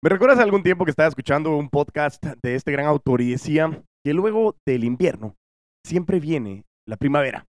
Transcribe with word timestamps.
¿Me 0.00 0.10
recuerdas 0.10 0.38
algún 0.38 0.62
tiempo 0.62 0.84
que 0.84 0.92
estaba 0.92 1.08
escuchando 1.08 1.56
un 1.56 1.68
podcast 1.68 2.24
de 2.24 2.54
este 2.54 2.70
gran 2.70 2.86
autor 2.86 3.20
y 3.20 3.32
decía 3.32 3.82
que 4.04 4.14
luego 4.14 4.54
del 4.64 4.84
invierno 4.84 5.34
siempre 5.84 6.20
viene 6.20 6.62
la 6.86 6.96
primavera? 6.96 7.46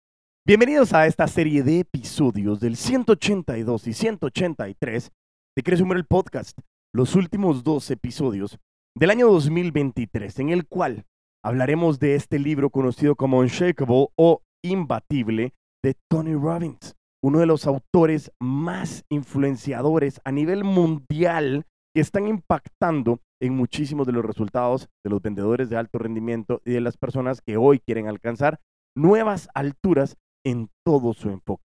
Bienvenidos 0.45 0.91
a 0.91 1.07
esta 1.07 1.25
serie 1.27 1.63
de 1.63 1.79
episodios 1.79 2.59
del 2.59 2.75
182 2.75 3.87
y 3.87 3.93
183 3.93 5.11
de 5.55 5.63
Crees 5.63 5.79
el 5.79 6.05
Podcast, 6.05 6.59
los 6.93 7.15
últimos 7.15 7.63
dos 7.63 7.89
episodios 7.89 8.59
del 8.93 9.11
año 9.11 9.31
2023, 9.31 10.39
en 10.39 10.49
el 10.49 10.67
cual 10.67 11.05
hablaremos 11.45 11.97
de 11.97 12.15
este 12.15 12.39
libro 12.39 12.71
conocido 12.71 13.15
como 13.15 13.39
Unshakable 13.39 14.09
o 14.17 14.41
Imbatible 14.65 15.53
de 15.81 15.95
Tony 16.11 16.33
Robbins, 16.33 16.93
uno 17.23 17.39
de 17.39 17.45
los 17.45 17.65
autores 17.67 18.33
más 18.41 19.05
influenciadores 19.09 20.19
a 20.25 20.33
nivel 20.33 20.65
mundial 20.65 21.65
que 21.93 22.01
están 22.01 22.27
impactando 22.27 23.19
en 23.41 23.55
muchísimos 23.55 24.07
de 24.07 24.13
los 24.13 24.25
resultados 24.25 24.89
de 25.03 25.09
los 25.09 25.21
vendedores 25.21 25.69
de 25.69 25.77
alto 25.77 25.99
rendimiento 25.99 26.61
y 26.65 26.71
de 26.71 26.81
las 26.81 26.97
personas 26.97 27.41
que 27.41 27.57
hoy 27.57 27.79
quieren 27.79 28.07
alcanzar 28.07 28.59
nuevas 28.95 29.49
alturas 29.53 30.17
en 30.45 30.69
todo 30.85 31.13
su 31.13 31.29
enfoque. 31.29 31.63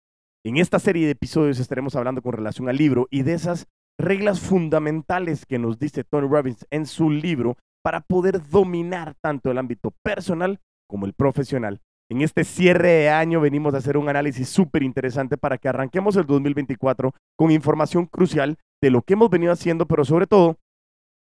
En 0.44 0.56
esta 0.56 0.78
serie 0.78 1.04
de 1.04 1.12
episodios 1.12 1.58
estaremos 1.58 1.96
hablando 1.96 2.22
con 2.22 2.32
relación 2.32 2.68
al 2.68 2.76
libro 2.76 3.08
y 3.10 3.22
de 3.22 3.34
esas 3.34 3.66
reglas 3.98 4.40
fundamentales 4.40 5.44
que 5.44 5.58
nos 5.58 5.78
dice 5.78 6.04
Tony 6.04 6.28
Robbins 6.28 6.66
en 6.70 6.86
su 6.86 7.10
libro 7.10 7.56
para 7.82 8.00
poder 8.00 8.48
dominar 8.48 9.14
tanto 9.22 9.50
el 9.50 9.58
ámbito 9.58 9.92
personal 10.02 10.60
como 10.88 11.06
el 11.06 11.12
profesional. 11.12 11.80
En 12.10 12.22
este 12.22 12.44
cierre 12.44 12.88
de 12.88 13.10
año 13.10 13.40
venimos 13.40 13.74
a 13.74 13.78
hacer 13.78 13.96
un 13.96 14.08
análisis 14.08 14.48
súper 14.48 14.82
interesante 14.82 15.36
para 15.36 15.58
que 15.58 15.68
arranquemos 15.68 16.16
el 16.16 16.26
2024 16.26 17.12
con 17.36 17.50
información 17.50 18.06
crucial 18.06 18.58
de 18.82 18.90
lo 18.90 19.02
que 19.02 19.14
hemos 19.14 19.30
venido 19.30 19.52
haciendo, 19.52 19.86
pero 19.86 20.04
sobre 20.04 20.26
todo 20.26 20.58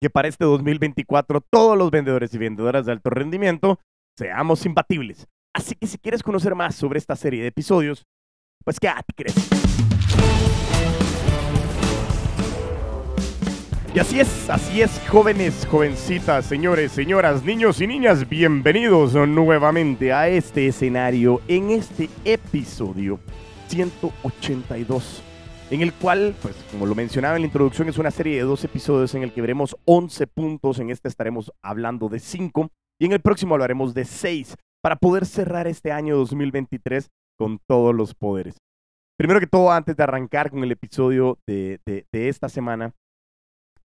que 0.00 0.10
para 0.10 0.28
este 0.28 0.44
2024 0.44 1.40
todos 1.50 1.78
los 1.78 1.90
vendedores 1.90 2.34
y 2.34 2.38
vendedoras 2.38 2.86
de 2.86 2.92
alto 2.92 3.10
rendimiento 3.10 3.78
seamos 4.18 4.66
imbatibles. 4.66 5.26
Así 5.54 5.74
que 5.76 5.86
si 5.86 5.98
quieres 5.98 6.22
conocer 6.22 6.54
más 6.54 6.74
sobre 6.74 6.98
esta 6.98 7.16
serie 7.16 7.42
de 7.42 7.48
episodios, 7.48 8.04
pues 8.64 8.80
quédate, 8.80 9.12
crees. 9.14 9.34
Y 13.94 13.98
así 14.00 14.18
es, 14.18 14.50
así 14.50 14.82
es, 14.82 15.00
jóvenes, 15.08 15.68
jovencitas, 15.70 16.46
señores, 16.46 16.90
señoras, 16.90 17.44
niños 17.44 17.80
y 17.80 17.86
niñas, 17.86 18.28
bienvenidos 18.28 19.14
nuevamente 19.14 20.12
a 20.12 20.28
este 20.28 20.66
escenario 20.66 21.40
en 21.46 21.70
este 21.70 22.10
episodio 22.24 23.20
182 23.68 25.22
en 25.70 25.80
el 25.80 25.92
cual, 25.94 26.34
pues 26.42 26.54
como 26.70 26.86
lo 26.86 26.94
mencionaba 26.94 27.36
en 27.36 27.42
la 27.42 27.46
introducción, 27.46 27.88
es 27.88 27.98
una 27.98 28.10
serie 28.10 28.36
de 28.36 28.42
dos 28.42 28.62
episodios 28.64 29.14
en 29.14 29.22
el 29.22 29.32
que 29.32 29.40
veremos 29.40 29.76
11 29.86 30.26
puntos, 30.26 30.78
en 30.78 30.90
este 30.90 31.08
estaremos 31.08 31.52
hablando 31.62 32.08
de 32.08 32.18
5 32.18 32.70
y 33.00 33.06
en 33.06 33.12
el 33.12 33.20
próximo 33.20 33.54
hablaremos 33.54 33.94
de 33.94 34.04
6 34.04 34.56
para 34.82 34.96
poder 34.96 35.24
cerrar 35.26 35.66
este 35.66 35.92
año 35.92 36.16
2023 36.16 37.08
con 37.38 37.58
todos 37.66 37.94
los 37.94 38.14
poderes. 38.14 38.56
Primero 39.18 39.40
que 39.40 39.46
todo, 39.46 39.72
antes 39.72 39.96
de 39.96 40.02
arrancar 40.02 40.50
con 40.50 40.62
el 40.62 40.72
episodio 40.72 41.38
de, 41.46 41.80
esta 42.12 42.48
semana, 42.48 42.92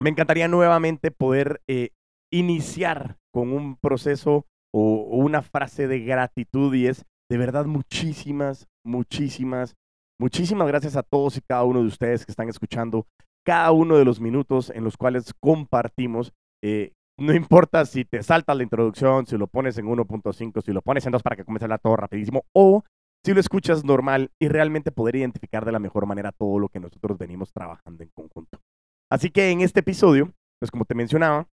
me 0.00 0.10
encantaría 0.10 0.48
nuevamente 0.48 1.10
poder 1.10 1.60
eh, 1.68 1.90
iniciar 2.32 3.16
con 3.32 3.52
un 3.52 3.76
proceso 3.76 4.46
o 4.74 5.02
una 5.16 5.42
frase 5.42 5.86
de 5.86 6.00
gratitud 6.00 6.74
y 6.74 6.86
es 6.86 7.04
de 7.30 7.38
verdad 7.38 7.66
muchísimas, 7.66 8.66
muchísimas, 8.84 9.76
Muchísimas 10.20 10.66
gracias 10.66 10.96
a 10.96 11.02
todos 11.02 11.36
y 11.36 11.40
cada 11.40 11.64
uno 11.64 11.80
de 11.80 11.86
ustedes 11.86 12.26
que 12.26 12.32
están 12.32 12.48
escuchando 12.48 13.06
cada 13.46 13.72
uno 13.72 13.96
de 13.96 14.04
los 14.04 14.20
minutos 14.20 14.70
en 14.70 14.84
los 14.84 14.96
cuales 14.96 15.32
compartimos. 15.40 16.34
Eh, 16.62 16.92
no 17.18 17.34
importa 17.34 17.86
si 17.86 18.04
te 18.04 18.22
saltas 18.22 18.56
la 18.56 18.62
introducción, 18.62 19.26
si 19.26 19.38
lo 19.38 19.46
pones 19.46 19.78
en 19.78 19.86
1.5, 19.86 20.62
si 20.62 20.72
lo 20.72 20.82
pones 20.82 21.06
en 21.06 21.12
2 21.12 21.22
para 21.22 21.36
que 21.36 21.44
comience 21.44 21.64
a 21.64 21.66
hablar 21.66 21.80
todo 21.80 21.96
rapidísimo, 21.96 22.44
o 22.52 22.84
si 23.24 23.32
lo 23.32 23.40
escuchas 23.40 23.84
normal 23.84 24.30
y 24.40 24.48
realmente 24.48 24.92
poder 24.92 25.16
identificar 25.16 25.64
de 25.64 25.72
la 25.72 25.78
mejor 25.78 26.04
manera 26.06 26.32
todo 26.32 26.58
lo 26.58 26.68
que 26.68 26.78
nosotros 26.78 27.16
venimos 27.16 27.52
trabajando 27.52 28.02
en 28.02 28.10
conjunto. 28.10 28.60
Así 29.10 29.30
que 29.30 29.50
en 29.50 29.62
este 29.62 29.80
episodio, 29.80 30.32
pues 30.60 30.70
como 30.70 30.84
te 30.84 30.94
mencionaba, 30.94 31.48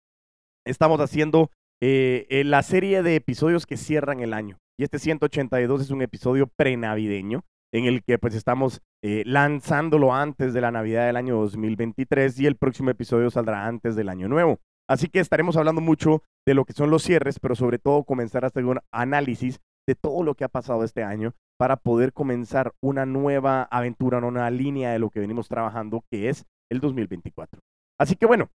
estamos 0.67 1.01
haciendo 1.01 1.51
eh, 1.83 2.27
eh, 2.31 2.45
la 2.45 2.63
serie 2.63 3.03
de 3.03 3.17
episodios 3.17 3.67
que 3.67 3.77
cierran 3.77 4.21
el 4.21 4.33
año. 4.33 4.59
Y 4.79 4.85
este 4.85 4.99
182 4.99 5.83
es 5.83 5.91
un 5.91 6.03
episodio 6.03 6.47
prenavideño 6.57 7.43
en 7.73 7.85
el 7.87 8.03
que 8.03 8.19
pues 8.19 8.35
estamos 8.35 8.81
eh, 9.03 9.23
lanzándolo 9.27 10.15
antes 10.15 10.53
de 10.53 10.61
la 10.61 10.71
Navidad 10.71 11.07
del 11.07 11.17
año 11.17 11.37
2023 11.37 12.41
y 12.41 12.47
el 12.47 12.57
próximo 12.57 12.91
episodio 12.91 13.31
saldrá 13.31 13.67
antes 13.67 13.97
del 13.97 14.09
año 14.09 14.29
nuevo. 14.29 14.61
Así 14.89 15.09
que 15.09 15.21
estaremos 15.21 15.57
hablando 15.57 15.81
mucho 15.81 16.25
de 16.47 16.55
lo 16.55 16.65
que 16.65 16.73
son 16.73 16.91
los 16.91 17.05
cierres, 17.05 17.39
pero 17.39 17.55
sobre 17.55 17.79
todo 17.79 18.05
comenzar 18.05 18.45
a 18.45 18.49
hacer 18.49 18.65
un 18.65 18.81
análisis 18.93 19.61
de 19.87 19.95
todo 19.95 20.23
lo 20.23 20.35
que 20.35 20.45
ha 20.45 20.49
pasado 20.49 20.85
este 20.85 21.05
año 21.05 21.33
para 21.59 21.77
poder 21.77 22.13
comenzar 22.13 22.73
una 22.83 23.07
nueva 23.07 23.63
aventura, 23.65 24.19
una 24.19 24.51
línea 24.51 24.93
de 24.93 24.99
lo 24.99 25.11
que 25.11 25.21
venimos 25.21 25.49
trabajando, 25.49 26.05
que 26.11 26.29
es 26.29 26.45
el 26.71 26.81
2024. 26.81 27.61
Así 27.99 28.17
que 28.17 28.27
bueno, 28.27 28.51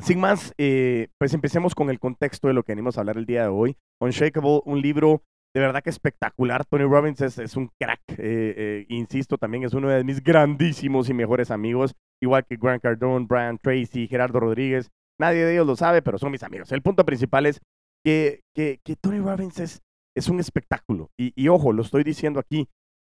sin 0.00 0.20
más, 0.20 0.54
eh, 0.58 1.08
pues 1.18 1.34
empecemos 1.34 1.74
con 1.74 1.90
el 1.90 1.98
contexto 1.98 2.46
de 2.48 2.54
lo 2.54 2.62
que 2.62 2.72
venimos 2.72 2.96
a 2.96 3.00
hablar 3.00 3.16
el 3.16 3.26
día 3.26 3.42
de 3.42 3.48
hoy. 3.48 3.76
Unshakable, 4.00 4.60
un 4.64 4.80
libro 4.80 5.22
de 5.54 5.60
verdad 5.60 5.82
que 5.82 5.90
espectacular. 5.90 6.64
Tony 6.64 6.84
Robbins 6.84 7.20
es, 7.20 7.56
un 7.56 7.70
crack. 7.80 8.00
Eh, 8.10 8.16
eh, 8.18 8.86
insisto, 8.88 9.38
también 9.38 9.64
es 9.64 9.74
uno 9.74 9.88
de 9.88 10.04
mis 10.04 10.22
grandísimos 10.22 11.08
y 11.08 11.14
mejores 11.14 11.50
amigos, 11.50 11.94
igual 12.22 12.44
que 12.44 12.56
Grant 12.56 12.82
Cardone, 12.82 13.26
Brian 13.28 13.58
Tracy, 13.58 14.06
Gerardo 14.06 14.40
Rodríguez. 14.40 14.90
Nadie 15.18 15.44
de 15.44 15.54
ellos 15.54 15.66
lo 15.66 15.76
sabe, 15.76 16.02
pero 16.02 16.18
son 16.18 16.30
mis 16.30 16.42
amigos. 16.42 16.70
El 16.72 16.82
punto 16.82 17.04
principal 17.04 17.46
es 17.46 17.60
que, 18.04 18.42
que, 18.54 18.78
Tony 19.00 19.18
Robbins 19.18 19.58
es, 19.58 19.82
es 20.16 20.28
un 20.28 20.38
espectáculo. 20.38 21.10
Y, 21.18 21.32
y, 21.34 21.48
ojo, 21.48 21.72
lo 21.72 21.82
estoy 21.82 22.04
diciendo 22.04 22.40
aquí. 22.40 22.68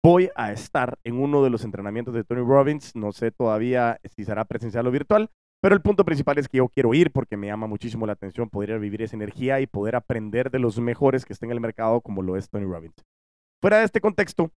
Voy 0.05 0.31
a 0.35 0.51
estar 0.51 0.99
en 1.05 1.21
uno 1.21 1.45
de 1.45 1.51
los 1.51 1.65
entrenamientos 1.65 2.13
de 2.13 2.25
Tony 2.25 2.41
Robbins. 2.41 2.97
No 2.97 3.13
sé 3.13 3.31
todavía 3.31 4.01
si 4.17 4.25
será 4.25 4.45
presencial 4.45 4.85
o 4.89 4.91
virtual, 4.91 5.31
pero 5.63 5.77
el 5.77 5.81
punto 5.81 6.05
principal 6.05 6.39
es 6.39 6.49
que 6.49 6.59
yo 6.59 6.69
quiero 6.69 6.93
ir 6.93 7.13
porque 7.13 7.37
me 7.37 7.47
llama 7.47 7.69
muchísimo 7.69 8.05
la 8.05 8.15
atención 8.15 8.51
poder 8.51 8.81
vivir 8.81 9.01
esa 9.01 9.15
energía 9.15 9.61
y 9.61 9.69
poder 9.69 9.95
aprender 9.95 10.51
de 10.51 10.59
los 10.59 10.81
mejores 10.81 11.25
que 11.25 11.33
estén 11.33 11.51
en 11.51 11.55
el 11.55 11.61
mercado 11.61 12.01
como 12.01 12.21
lo 12.21 12.37
es 12.37 12.51
Tony 12.51 12.65
Robbins. 12.65 12.97
Fuera 13.61 13.79
de 13.79 13.85
este 13.85 14.01
contexto, 14.01 14.51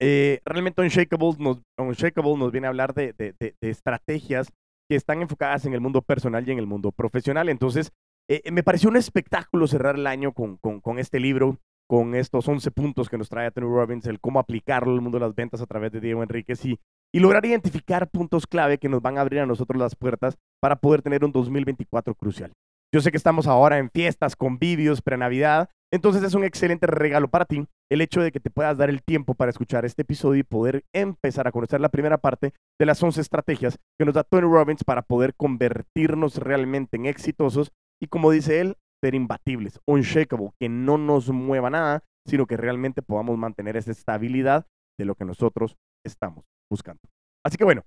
eh, 0.00 0.40
realmente 0.44 0.82
Unshakable 0.82 1.36
nos, 1.38 1.60
nos 1.78 2.52
viene 2.52 2.66
a 2.66 2.70
hablar 2.70 2.92
de, 2.92 3.14
estrategias 3.60 4.48
que 4.88 4.96
están 4.96 5.22
enfocadas 5.22 5.64
en 5.66 5.74
el 5.74 5.80
mundo 5.80 6.02
personal 6.02 6.46
y 6.48 6.50
en 6.50 6.58
el 6.58 6.66
mundo 6.66 6.90
profesional. 6.90 7.48
Entonces, 7.48 7.92
eh, 8.28 8.50
me 8.50 8.64
pareció 8.64 8.90
un 8.90 8.96
espectáculo 8.96 9.68
cerrar 9.68 9.94
el 9.94 10.08
año 10.08 10.32
con, 10.32 10.56
con, 10.56 10.98
este 10.98 11.20
libro, 11.20 11.58
con 11.86 12.16
estos 12.16 12.48
11 12.48 12.68
puntos 12.72 13.08
que 13.08 13.16
nos 13.16 13.28
trae 13.28 13.52
Tony 13.52 13.68
Robbins, 13.68 14.06
el 14.06 14.18
cómo 14.18 14.40
aplicarlo 14.40 14.92
al 14.92 15.02
mundo 15.02 15.18
de 15.18 15.26
las 15.26 15.36
ventas 15.36 15.60
a 15.60 15.66
través 15.66 15.92
de 15.92 16.00
Diego 16.00 16.24
Enríquez 16.24 16.64
y 16.64 16.80
y 17.12 17.20
lograr 17.20 17.44
identificar 17.44 18.08
puntos 18.08 18.46
clave 18.46 18.78
que 18.78 18.88
nos 18.88 19.02
van 19.02 19.18
a 19.18 19.22
abrir 19.22 19.40
a 19.40 19.46
nosotros 19.46 19.80
las 19.80 19.96
puertas 19.96 20.36
para 20.60 20.76
poder 20.76 21.02
tener 21.02 21.24
un 21.24 21.32
2024 21.32 22.14
crucial. 22.14 22.52
Yo 22.92 23.00
sé 23.00 23.10
que 23.10 23.16
estamos 23.16 23.46
ahora 23.46 23.78
en 23.78 23.90
fiestas, 23.90 24.34
convivios, 24.34 25.00
pre-Navidad, 25.00 25.68
entonces 25.92 26.22
es 26.22 26.34
un 26.34 26.44
excelente 26.44 26.86
regalo 26.86 27.28
para 27.28 27.44
ti 27.44 27.64
el 27.90 28.00
hecho 28.00 28.20
de 28.20 28.32
que 28.32 28.40
te 28.40 28.50
puedas 28.50 28.78
dar 28.78 28.90
el 28.90 29.02
tiempo 29.02 29.34
para 29.34 29.50
escuchar 29.50 29.84
este 29.84 30.02
episodio 30.02 30.40
y 30.40 30.44
poder 30.44 30.84
empezar 30.92 31.46
a 31.46 31.52
conocer 31.52 31.80
la 31.80 31.88
primera 31.88 32.18
parte 32.18 32.52
de 32.78 32.86
las 32.86 33.02
11 33.02 33.20
estrategias 33.20 33.78
que 33.98 34.04
nos 34.04 34.14
da 34.14 34.24
Tony 34.24 34.42
Robbins 34.42 34.84
para 34.84 35.02
poder 35.02 35.34
convertirnos 35.34 36.36
realmente 36.36 36.96
en 36.96 37.06
exitosos 37.06 37.72
y 38.00 38.06
como 38.06 38.30
dice 38.30 38.60
él, 38.60 38.76
ser 39.02 39.14
imbatibles, 39.14 39.80
unshakable, 39.86 40.50
que 40.60 40.68
no 40.68 40.98
nos 40.98 41.30
mueva 41.30 41.70
nada, 41.70 42.02
sino 42.26 42.46
que 42.46 42.56
realmente 42.56 43.02
podamos 43.02 43.38
mantener 43.38 43.76
esa 43.76 43.90
estabilidad 43.90 44.66
de 44.98 45.04
lo 45.06 45.14
que 45.14 45.24
nosotros 45.24 45.76
estamos 46.04 46.44
buscando. 46.70 47.02
Así 47.44 47.56
que 47.56 47.64
bueno, 47.64 47.84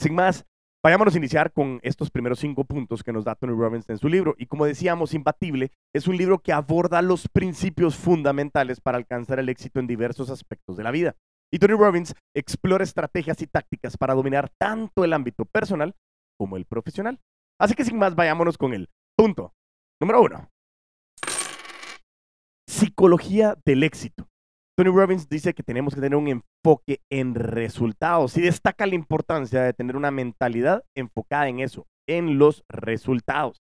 sin 0.00 0.14
más, 0.14 0.46
vayámonos 0.82 1.14
a 1.14 1.18
iniciar 1.18 1.52
con 1.52 1.80
estos 1.82 2.10
primeros 2.10 2.38
cinco 2.38 2.64
puntos 2.64 3.02
que 3.02 3.12
nos 3.12 3.24
da 3.24 3.34
Tony 3.34 3.52
Robbins 3.52 3.88
en 3.88 3.98
su 3.98 4.08
libro. 4.08 4.34
Y 4.38 4.46
como 4.46 4.66
decíamos, 4.66 5.14
Imbatible 5.14 5.72
es 5.94 6.06
un 6.06 6.16
libro 6.16 6.38
que 6.38 6.52
aborda 6.52 7.02
los 7.02 7.28
principios 7.28 7.96
fundamentales 7.96 8.80
para 8.80 8.98
alcanzar 8.98 9.38
el 9.38 9.48
éxito 9.48 9.80
en 9.80 9.86
diversos 9.86 10.30
aspectos 10.30 10.76
de 10.76 10.84
la 10.84 10.90
vida. 10.90 11.16
Y 11.52 11.58
Tony 11.58 11.74
Robbins 11.74 12.14
explora 12.34 12.84
estrategias 12.84 13.40
y 13.40 13.46
tácticas 13.46 13.96
para 13.96 14.14
dominar 14.14 14.50
tanto 14.58 15.04
el 15.04 15.12
ámbito 15.12 15.44
personal 15.44 15.94
como 16.38 16.56
el 16.56 16.66
profesional. 16.66 17.20
Así 17.58 17.74
que 17.74 17.84
sin 17.84 17.98
más, 17.98 18.14
vayámonos 18.14 18.58
con 18.58 18.74
el 18.74 18.88
punto 19.16 19.54
número 20.00 20.22
uno. 20.22 20.50
Psicología 22.68 23.56
del 23.64 23.84
éxito. 23.84 24.28
Tony 24.78 24.90
Robbins 24.90 25.26
dice 25.30 25.54
que 25.54 25.62
tenemos 25.62 25.94
que 25.94 26.02
tener 26.02 26.18
un 26.18 26.28
enfoque 26.28 27.00
en 27.10 27.34
resultados 27.34 28.36
y 28.36 28.42
destaca 28.42 28.84
la 28.84 28.94
importancia 28.94 29.62
de 29.62 29.72
tener 29.72 29.96
una 29.96 30.10
mentalidad 30.10 30.84
enfocada 30.94 31.48
en 31.48 31.60
eso, 31.60 31.86
en 32.06 32.38
los 32.38 32.62
resultados. 32.68 33.62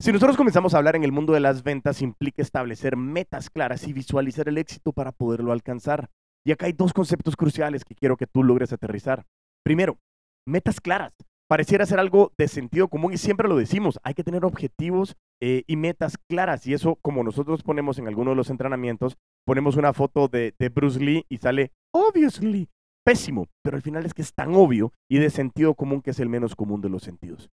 Si 0.00 0.12
nosotros 0.12 0.36
comenzamos 0.36 0.72
a 0.72 0.78
hablar 0.78 0.94
en 0.94 1.02
el 1.02 1.10
mundo 1.10 1.32
de 1.32 1.40
las 1.40 1.64
ventas, 1.64 2.00
implica 2.00 2.42
establecer 2.42 2.96
metas 2.96 3.50
claras 3.50 3.88
y 3.88 3.92
visualizar 3.92 4.48
el 4.48 4.58
éxito 4.58 4.92
para 4.92 5.10
poderlo 5.10 5.50
alcanzar. 5.50 6.10
Y 6.44 6.52
acá 6.52 6.66
hay 6.66 6.72
dos 6.72 6.92
conceptos 6.92 7.34
cruciales 7.34 7.84
que 7.84 7.96
quiero 7.96 8.16
que 8.16 8.28
tú 8.28 8.44
logres 8.44 8.72
aterrizar. 8.72 9.24
Primero, 9.64 9.98
metas 10.46 10.80
claras. 10.80 11.12
pareciera 11.48 11.86
ser 11.86 11.98
algo 11.98 12.32
de 12.38 12.46
sentido 12.46 12.88
común 12.88 13.12
y 13.12 13.18
siempre 13.18 13.48
lo 13.48 13.56
decimos, 13.56 13.98
hay 14.02 14.14
que 14.14 14.24
tener 14.24 14.44
objetivos 14.44 15.16
eh, 15.40 15.64
y 15.66 15.76
metas 15.76 16.16
claras 16.28 16.66
y 16.66 16.74
eso 16.74 16.96
como 16.96 17.22
nosotros 17.22 17.62
ponemos 17.62 17.98
en 17.98 18.08
algunos 18.08 18.32
de 18.32 18.36
los 18.36 18.50
entrenamientos, 18.50 19.16
ponemos 19.46 19.76
una 19.76 19.92
foto 19.92 20.28
de, 20.28 20.54
de 20.58 20.68
Bruce 20.68 21.00
Lee 21.00 21.24
y 21.28 21.38
sale, 21.38 21.72
obviously, 21.94 22.68
pésimo, 23.04 23.46
pero 23.62 23.76
al 23.76 23.82
final 23.82 24.04
es 24.04 24.14
que 24.14 24.22
es 24.22 24.34
tan 24.34 24.54
obvio 24.54 24.92
y 25.10 25.18
de 25.18 25.30
sentido 25.30 25.74
común 25.74 26.02
que 26.02 26.10
es 26.10 26.20
el 26.20 26.28
menos 26.28 26.56
común 26.56 26.80
de 26.80 26.88
los 26.88 27.02
sentidos. 27.02 27.50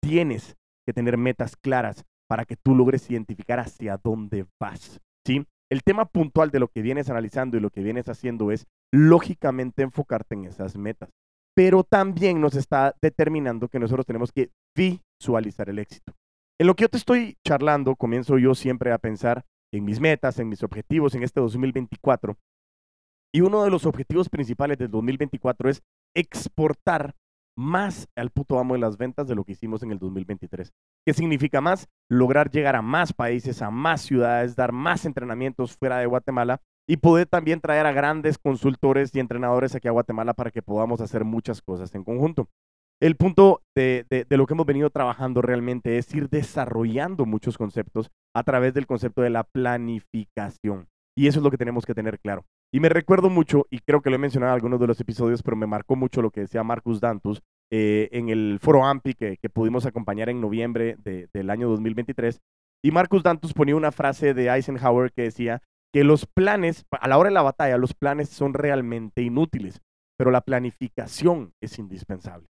Tienes 0.00 0.56
que 0.86 0.92
tener 0.92 1.16
metas 1.16 1.56
claras 1.56 2.04
para 2.28 2.44
que 2.44 2.56
tú 2.56 2.74
logres 2.74 3.10
identificar 3.10 3.58
hacia 3.58 3.98
dónde 4.02 4.46
vas, 4.60 5.00
¿sí? 5.26 5.44
El 5.70 5.82
tema 5.82 6.04
puntual 6.04 6.50
de 6.50 6.60
lo 6.60 6.68
que 6.68 6.82
vienes 6.82 7.10
analizando 7.10 7.56
y 7.56 7.60
lo 7.60 7.70
que 7.70 7.82
vienes 7.82 8.08
haciendo 8.08 8.52
es 8.52 8.66
lógicamente 8.92 9.82
enfocarte 9.82 10.34
en 10.34 10.44
esas 10.44 10.76
metas, 10.76 11.10
pero 11.56 11.82
también 11.82 12.40
nos 12.40 12.54
está 12.54 12.94
determinando 13.02 13.68
que 13.68 13.80
nosotros 13.80 14.06
tenemos 14.06 14.30
que 14.30 14.50
visualizar 14.76 15.68
el 15.68 15.80
éxito. 15.80 16.12
En 16.60 16.68
lo 16.68 16.76
que 16.76 16.82
yo 16.82 16.88
te 16.88 16.98
estoy 16.98 17.36
charlando, 17.44 17.96
comienzo 17.96 18.38
yo 18.38 18.54
siempre 18.54 18.92
a 18.92 18.98
pensar 18.98 19.44
en 19.72 19.84
mis 19.84 19.98
metas, 19.98 20.38
en 20.38 20.48
mis 20.48 20.62
objetivos 20.62 21.14
en 21.16 21.24
este 21.24 21.40
2024 21.40 22.36
y 23.34 23.40
uno 23.40 23.64
de 23.64 23.70
los 23.70 23.86
objetivos 23.86 24.28
principales 24.28 24.78
del 24.78 24.92
2024 24.92 25.68
es 25.68 25.82
exportar 26.14 27.16
más 27.56 28.06
al 28.14 28.30
puto 28.30 28.60
amo 28.60 28.74
de 28.74 28.80
las 28.80 28.96
ventas 28.96 29.26
de 29.26 29.34
lo 29.34 29.42
que 29.42 29.52
hicimos 29.52 29.82
en 29.82 29.90
el 29.90 29.98
2023. 29.98 30.72
¿Qué 31.04 31.12
significa 31.12 31.60
más? 31.60 31.88
Lograr 32.08 32.50
llegar 32.50 32.76
a 32.76 32.82
más 32.82 33.12
países, 33.12 33.60
a 33.60 33.70
más 33.72 34.02
ciudades, 34.02 34.54
dar 34.54 34.70
más 34.70 35.04
entrenamientos 35.04 35.76
fuera 35.76 35.98
de 35.98 36.06
Guatemala 36.06 36.60
y 36.88 36.98
poder 36.98 37.26
también 37.26 37.60
traer 37.60 37.86
a 37.86 37.92
grandes 37.92 38.38
consultores 38.38 39.12
y 39.14 39.18
entrenadores 39.18 39.74
aquí 39.74 39.88
a 39.88 39.92
Guatemala 39.92 40.34
para 40.34 40.52
que 40.52 40.62
podamos 40.62 41.00
hacer 41.00 41.24
muchas 41.24 41.60
cosas 41.60 41.92
en 41.96 42.04
conjunto. 42.04 42.48
El 43.02 43.16
punto 43.16 43.60
de, 43.74 44.06
lo 44.30 44.46
que 44.46 44.54
hemos 44.54 44.66
venido 44.66 44.88
trabajando 44.90 45.42
realmente 45.42 45.98
es 45.98 46.14
ir 46.14 46.28
desarrollando 46.30 47.26
muchos 47.26 47.58
conceptos 47.58 48.10
a 48.34 48.44
través 48.44 48.72
del 48.72 48.86
concepto 48.86 49.22
de 49.22 49.30
la 49.30 49.44
planificación. 49.44 50.88
Y 51.16 51.26
eso 51.26 51.40
es 51.40 51.44
lo 51.44 51.50
que 51.50 51.58
tenemos 51.58 51.86
que 51.86 51.94
tener 51.94 52.18
claro. 52.20 52.44
Y 52.72 52.80
me 52.80 52.88
recuerdo 52.88 53.30
mucho, 53.30 53.66
y 53.70 53.78
creo 53.80 54.00
que 54.00 54.10
lo 54.10 54.16
he 54.16 54.18
mencionado 54.18 54.52
en 54.52 54.54
algunos 54.54 54.80
de 54.80 54.86
los 54.86 55.00
episodios, 55.00 55.42
pero 55.42 55.56
me 55.56 55.66
marcó 55.66 55.96
mucho 55.96 56.22
lo 56.22 56.30
que 56.30 56.40
decía 56.40 56.64
Marcus 56.64 57.00
Dantus 57.00 57.42
eh, 57.72 58.08
en 58.12 58.30
el 58.30 58.58
foro 58.60 58.84
AMPI 58.84 59.14
que, 59.14 59.50
pudimos 59.52 59.86
acompañar 59.86 60.28
en 60.28 60.40
noviembre 60.40 60.96
del 60.98 61.50
año 61.50 61.68
2023. 61.68 62.40
Y 62.84 62.90
Marcus 62.90 63.22
Dantus 63.22 63.54
ponía 63.54 63.76
una 63.76 63.92
frase 63.92 64.34
de 64.34 64.48
Eisenhower 64.48 65.12
que 65.12 65.22
decía 65.22 65.62
que 65.92 66.04
los 66.04 66.26
planes, 66.26 66.84
a 66.90 67.06
la 67.06 67.18
hora 67.18 67.28
de 67.28 67.34
la 67.34 67.42
batalla, 67.42 67.78
los 67.78 67.94
planes 67.94 68.28
son 68.28 68.54
realmente 68.54 69.22
inútiles, 69.22 69.80
pero 70.18 70.30
la 70.30 70.40
planificación 70.40 71.52
es 71.62 71.78
indispensable. 71.78 72.48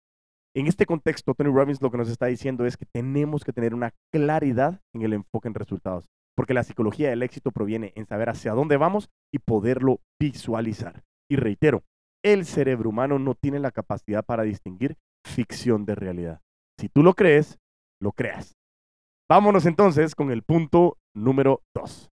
En 0.55 0.67
este 0.67 0.87
contexto, 0.87 1.35
Tony 1.35 1.51
Robbins 1.51 1.81
lo 1.81 1.91
que 1.91 1.99
nos 1.99 2.09
está 2.09 2.27
diciendo 2.27 2.67
es 2.67 2.77
que 2.77 2.87
tenemos 2.87 3.45
que 3.45 3.53
tener 3.53 3.75
una 3.75 3.93
claridad 4.13 4.81
en 4.95 5.03
el 5.03 5.13
enfoque 5.13 5.49
en 5.49 5.55
resultados 5.55 6.09
porque 6.41 6.55
la 6.55 6.65
psicología 6.65 7.11
del 7.11 7.23
éxito 7.23 7.51
proviene 7.51 7.93
en 7.97 8.07
saber 8.07 8.31
hacia 8.31 8.53
dónde 8.53 8.79
vamos 8.79 9.11
y 9.31 9.41
poderlo 9.41 10.01
visualizar. 10.19 11.05
Y 11.31 11.37
reitero, 11.37 11.85
el 12.25 12.47
cerebro 12.47 12.89
humano 12.89 13.19
no 13.19 13.35
tiene 13.35 13.59
la 13.59 13.71
capacidad 13.71 14.25
para 14.25 14.43
distinguir 14.43 14.97
ficción 15.23 15.85
de 15.85 15.97
realidad. 15.97 16.41
Si 16.79 16.89
tú 16.89 17.03
lo 17.03 17.13
crees, 17.13 17.59
lo 18.01 18.13
creas. 18.13 18.55
Vámonos 19.29 19.67
entonces 19.67 20.15
con 20.15 20.31
el 20.31 20.43
punto 20.43 20.97
número 21.15 21.61
dos. 21.75 22.09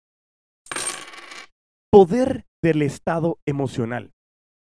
Poder 1.90 2.44
del 2.62 2.82
estado 2.82 3.38
emocional. 3.46 4.10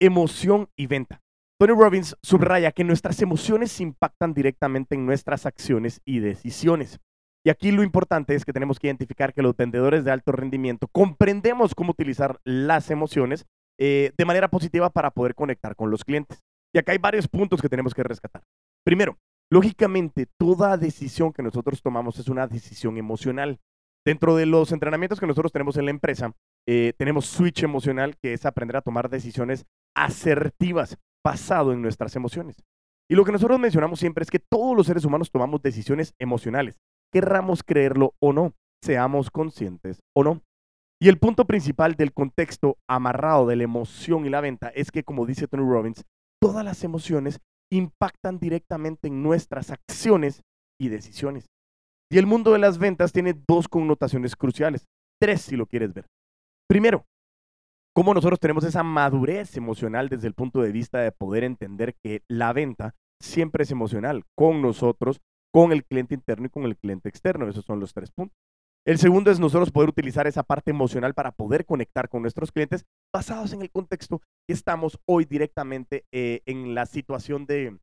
Emoción 0.01 0.71
y 0.77 0.89
venta. 0.89 1.22
Tony 1.63 1.75
Robbins 1.75 2.17
subraya 2.25 2.73
que 2.73 2.83
nuestras 2.83 3.23
emociones 3.23 3.81
impactan 3.81 4.35
directamente 4.35 4.97
en 4.97 5.07
nuestras 5.07 5.47
acciones 5.47 6.01
y 6.05 6.19
decisiones. 6.19 6.99
Y 7.47 7.51
aquí 7.51 7.71
lo 7.71 7.85
importante 7.85 8.35
es 8.35 8.45
que 8.45 8.53
tenemos 8.53 8.81
que 8.81 8.89
identificar 8.89 9.33
que 9.33 9.43
los 9.43 9.57
vendedores 9.57 10.05
de 10.05 10.11
alto 10.11 10.33
rendimiento 10.33 10.89
comprendemos 10.89 11.77
cómo 11.77 11.93
utilizar 11.93 12.41
las 12.43 12.91
emociones 12.91 13.47
eh, 13.79 14.11
de 14.19 14.25
manera 14.25 14.49
positiva 14.49 14.91
para 14.91 15.13
poder 15.13 15.37
conectar 15.37 15.77
con 15.77 15.89
los 15.89 16.05
clientes. 16.05 16.43
Y 16.75 16.81
acá 16.81 16.91
hay 16.91 16.99
varios 16.99 17.29
puntos 17.29 17.63
que 17.63 17.69
tenemos 17.69 17.95
que 17.95 18.03
rescatar. 18.03 18.43
Primero, 18.85 19.17
lógicamente, 19.49 20.27
toda 20.37 20.77
decisión 20.77 21.33
que 21.33 21.45
nosotros 21.45 21.81
tomamos 21.81 22.19
es 22.19 22.27
una 22.27 22.49
decisión 22.49 22.97
emocional. 22.97 23.61
Dentro 24.05 24.35
de 24.35 24.47
los 24.47 24.73
entrenamientos 24.73 25.21
que 25.21 25.29
nosotros 25.29 25.53
tenemos 25.53 25.77
en 25.77 25.85
la 25.85 25.93
empresa, 25.93 26.35
eh, 26.67 26.93
tenemos 26.99 27.27
switch 27.27 27.63
emocional, 27.63 28.17
que 28.17 28.33
es 28.33 28.47
aprender 28.47 28.79
a 28.79 28.83
tomar 28.83 29.09
decisiones 29.09 29.65
asertivas 29.95 30.99
basado 31.25 31.73
en 31.73 31.83
nuestras 31.83 32.17
emociones. 32.17 32.57
Y 33.11 33.15
lo 33.15 33.25
que 33.25 33.33
nosotros 33.33 33.59
mencionamos 33.59 34.01
siempre 34.01 34.23
es 34.23 34.31
que 34.31 34.39
todos 34.39 34.77
los 34.77 34.87
seres 34.87 35.05
humanos 35.05 35.31
tomamos 35.31 35.63
decisiones 35.63 36.15
emocionales 36.19 36.79
querramos 37.13 37.63
creerlo 37.63 38.15
o 38.21 38.33
no, 38.33 38.55
seamos 38.83 39.31
conscientes 39.31 40.01
o 40.17 40.25
no. 40.25 40.43
Y 41.01 41.09
el 41.09 41.19
punto 41.19 41.47
principal 41.47 41.95
del 41.95 42.13
contexto 42.13 42.79
amarrado 42.89 43.47
de 43.47 43.57
la 43.57 43.65
emoción 43.65 44.25
y 44.25 44.31
la 44.31 44.41
venta 44.41 44.69
es 44.69 44.91
que, 44.91 45.03
como 45.03 45.27
dice 45.27 45.49
Tony 45.49 45.69
Robbins, 45.69 46.05
todas 46.41 46.65
las 46.65 46.85
emociones 46.85 47.41
impactan 47.73 48.39
directamente 48.39 49.09
en 49.09 49.23
nuestras 49.23 49.71
acciones 49.71 50.43
y 50.81 50.89
decisiones. 50.89 51.47
Y 52.11 52.19
el 52.19 52.27
mundo 52.27 52.53
de 52.53 52.59
las 52.59 52.79
ventas 52.79 53.13
tiene 53.13 53.35
dos 53.49 53.69
connotaciones 53.69 54.37
cruciales, 54.37 54.87
tres 55.21 55.43
si 55.43 55.57
lo 55.57 55.67
quieres 55.67 55.93
ver. 55.93 56.07
Primero, 56.69 57.05
cómo 57.95 58.15
nosotros 58.15 58.41
tenemos 58.41 58.65
esa 58.65 58.83
madurez 58.83 59.57
emocional 59.57 60.09
desde 60.09 60.29
el 60.29 60.35
punto 60.35 60.63
de 60.63 60.73
vista 60.73 61.01
de 61.01 61.13
poder 61.13 61.45
entender 61.45 61.95
que 62.03 62.23
la 62.29 62.53
venta 62.53 62.95
siempre 63.21 63.65
es 63.65 63.71
emocional 63.71 64.25
con 64.37 64.63
nosotros 64.63 65.21
con 65.53 65.73
el 65.73 65.85
cliente 65.85 66.15
interno 66.15 66.47
y 66.47 66.51
con 66.51 66.65
el 66.65 66.77
cliente 66.77 67.09
externo. 67.09 67.49
Esos 67.49 67.65
son 67.65 67.79
los 67.79 67.93
tres 67.93 68.11
puntos. 68.11 68.37
El 68.85 68.99
segundo 68.99 69.31
es 69.31 69.39
nosotros 69.39 69.71
poder 69.71 69.91
utilizar 69.91 70.27
esa 70.27 70.43
parte 70.43 70.71
emocional 70.73 71.15
para 71.15 71.31
poder 71.31 71.65
conectar 71.65 72.09
con 72.09 72.23
nuestros 72.23 72.51
clientes 72.51 72.85
basados 73.15 73.53
en 73.53 73.63
el 73.63 73.71
contexto 73.71 74.21
que 74.49 74.55
estamos 74.55 74.99
hoy 75.07 75.25
directamente 75.25 76.05
eh, 76.11 76.41
en 76.47 76.75
la 76.75 76.87
situación 76.87 77.47
de, 77.47 77.79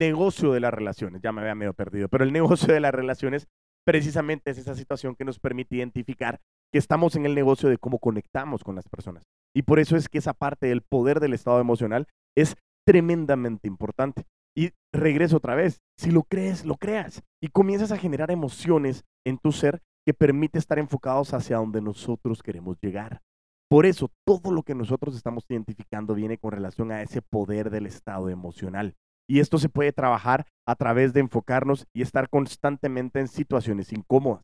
negocio 0.00 0.52
de 0.52 0.60
las 0.60 0.74
relaciones. 0.74 1.22
Ya 1.22 1.30
me 1.30 1.42
había 1.42 1.54
medio 1.54 1.74
perdido, 1.74 2.08
pero 2.08 2.24
el 2.24 2.32
negocio 2.32 2.74
de 2.74 2.80
las 2.80 2.92
relaciones 2.92 3.46
precisamente 3.88 4.50
es 4.50 4.58
esa 4.58 4.74
situación 4.74 5.14
que 5.16 5.24
nos 5.24 5.38
permite 5.38 5.76
identificar 5.76 6.42
que 6.70 6.78
estamos 6.78 7.16
en 7.16 7.24
el 7.24 7.34
negocio 7.34 7.70
de 7.70 7.78
cómo 7.78 7.98
conectamos 7.98 8.62
con 8.62 8.74
las 8.74 8.86
personas. 8.86 9.22
Y 9.56 9.62
por 9.62 9.78
eso 9.78 9.96
es 9.96 10.10
que 10.10 10.18
esa 10.18 10.34
parte 10.34 10.66
del 10.66 10.82
poder 10.82 11.20
del 11.20 11.32
estado 11.32 11.58
emocional 11.58 12.06
es 12.36 12.54
tremendamente 12.86 13.66
importante. 13.66 14.26
Y 14.54 14.72
regreso 14.92 15.38
otra 15.38 15.54
vez. 15.54 15.78
Si 15.96 16.10
lo 16.10 16.24
crees, 16.24 16.66
lo 16.66 16.74
creas. 16.74 17.22
Y 17.42 17.48
comienzas 17.48 17.90
a 17.90 17.96
generar 17.96 18.30
emociones 18.30 19.04
en 19.26 19.38
tu 19.38 19.52
ser 19.52 19.80
que 20.04 20.12
permite 20.12 20.58
estar 20.58 20.78
enfocados 20.78 21.32
hacia 21.32 21.56
donde 21.56 21.80
nosotros 21.80 22.42
queremos 22.42 22.76
llegar. 22.82 23.22
Por 23.70 23.86
eso, 23.86 24.10
todo 24.26 24.52
lo 24.52 24.64
que 24.64 24.74
nosotros 24.74 25.16
estamos 25.16 25.46
identificando 25.48 26.14
viene 26.14 26.36
con 26.36 26.52
relación 26.52 26.92
a 26.92 27.00
ese 27.00 27.22
poder 27.22 27.70
del 27.70 27.86
estado 27.86 28.28
emocional. 28.28 28.96
Y 29.28 29.40
esto 29.40 29.58
se 29.58 29.68
puede 29.68 29.92
trabajar 29.92 30.46
a 30.66 30.74
través 30.74 31.12
de 31.12 31.20
enfocarnos 31.20 31.86
y 31.94 32.02
estar 32.02 32.28
constantemente 32.28 33.20
en 33.20 33.28
situaciones 33.28 33.92
incómodas. 33.92 34.42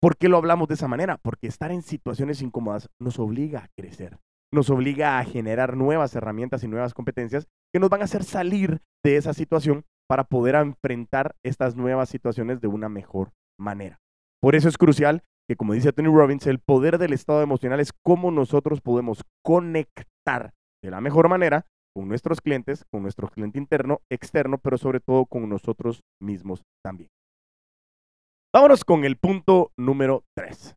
¿Por 0.00 0.16
qué 0.16 0.28
lo 0.28 0.36
hablamos 0.36 0.68
de 0.68 0.74
esa 0.74 0.88
manera? 0.88 1.18
Porque 1.18 1.46
estar 1.46 1.70
en 1.70 1.82
situaciones 1.82 2.42
incómodas 2.42 2.88
nos 3.00 3.18
obliga 3.18 3.64
a 3.64 3.68
crecer 3.76 4.18
nos 4.52 4.70
obliga 4.70 5.18
a 5.18 5.24
generar 5.24 5.76
nuevas 5.76 6.14
herramientas 6.14 6.62
y 6.62 6.68
nuevas 6.68 6.94
competencias 6.94 7.48
que 7.72 7.80
nos 7.80 7.88
van 7.90 8.02
a 8.02 8.04
hacer 8.04 8.22
salir 8.22 8.80
de 9.02 9.16
esa 9.16 9.32
situación 9.32 9.84
para 10.08 10.24
poder 10.24 10.54
enfrentar 10.56 11.34
estas 11.42 11.74
nuevas 11.74 12.10
situaciones 12.10 12.60
de 12.60 12.68
una 12.68 12.88
mejor 12.88 13.32
manera. 13.58 14.00
Por 14.40 14.54
eso 14.54 14.68
es 14.68 14.76
crucial 14.76 15.22
que, 15.48 15.56
como 15.56 15.72
dice 15.72 15.92
Tony 15.92 16.08
Robbins, 16.08 16.46
el 16.46 16.58
poder 16.58 16.98
del 16.98 17.14
estado 17.14 17.42
emocional 17.42 17.80
es 17.80 17.92
cómo 18.04 18.30
nosotros 18.30 18.82
podemos 18.82 19.22
conectar 19.42 20.52
de 20.82 20.90
la 20.90 21.00
mejor 21.00 21.28
manera 21.28 21.64
con 21.94 22.08
nuestros 22.08 22.40
clientes, 22.40 22.84
con 22.90 23.02
nuestro 23.02 23.28
cliente 23.28 23.58
interno, 23.58 24.00
externo, 24.10 24.58
pero 24.58 24.78
sobre 24.78 25.00
todo 25.00 25.26
con 25.26 25.48
nosotros 25.48 26.00
mismos 26.20 26.62
también. 26.84 27.08
Vámonos 28.54 28.84
con 28.84 29.04
el 29.04 29.16
punto 29.16 29.72
número 29.78 30.24
3. 30.36 30.74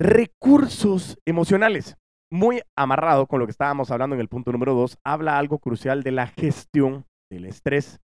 Recursos 0.00 1.18
emocionales. 1.26 1.96
Muy 2.30 2.60
amarrado 2.76 3.26
con 3.26 3.40
lo 3.40 3.46
que 3.46 3.52
estábamos 3.52 3.90
hablando 3.90 4.14
en 4.14 4.20
el 4.20 4.28
punto 4.28 4.52
número 4.52 4.74
dos, 4.74 4.98
habla 5.02 5.38
algo 5.38 5.58
crucial 5.58 6.02
de 6.02 6.12
la 6.12 6.26
gestión 6.26 7.06
del 7.30 7.46
estrés. 7.46 8.00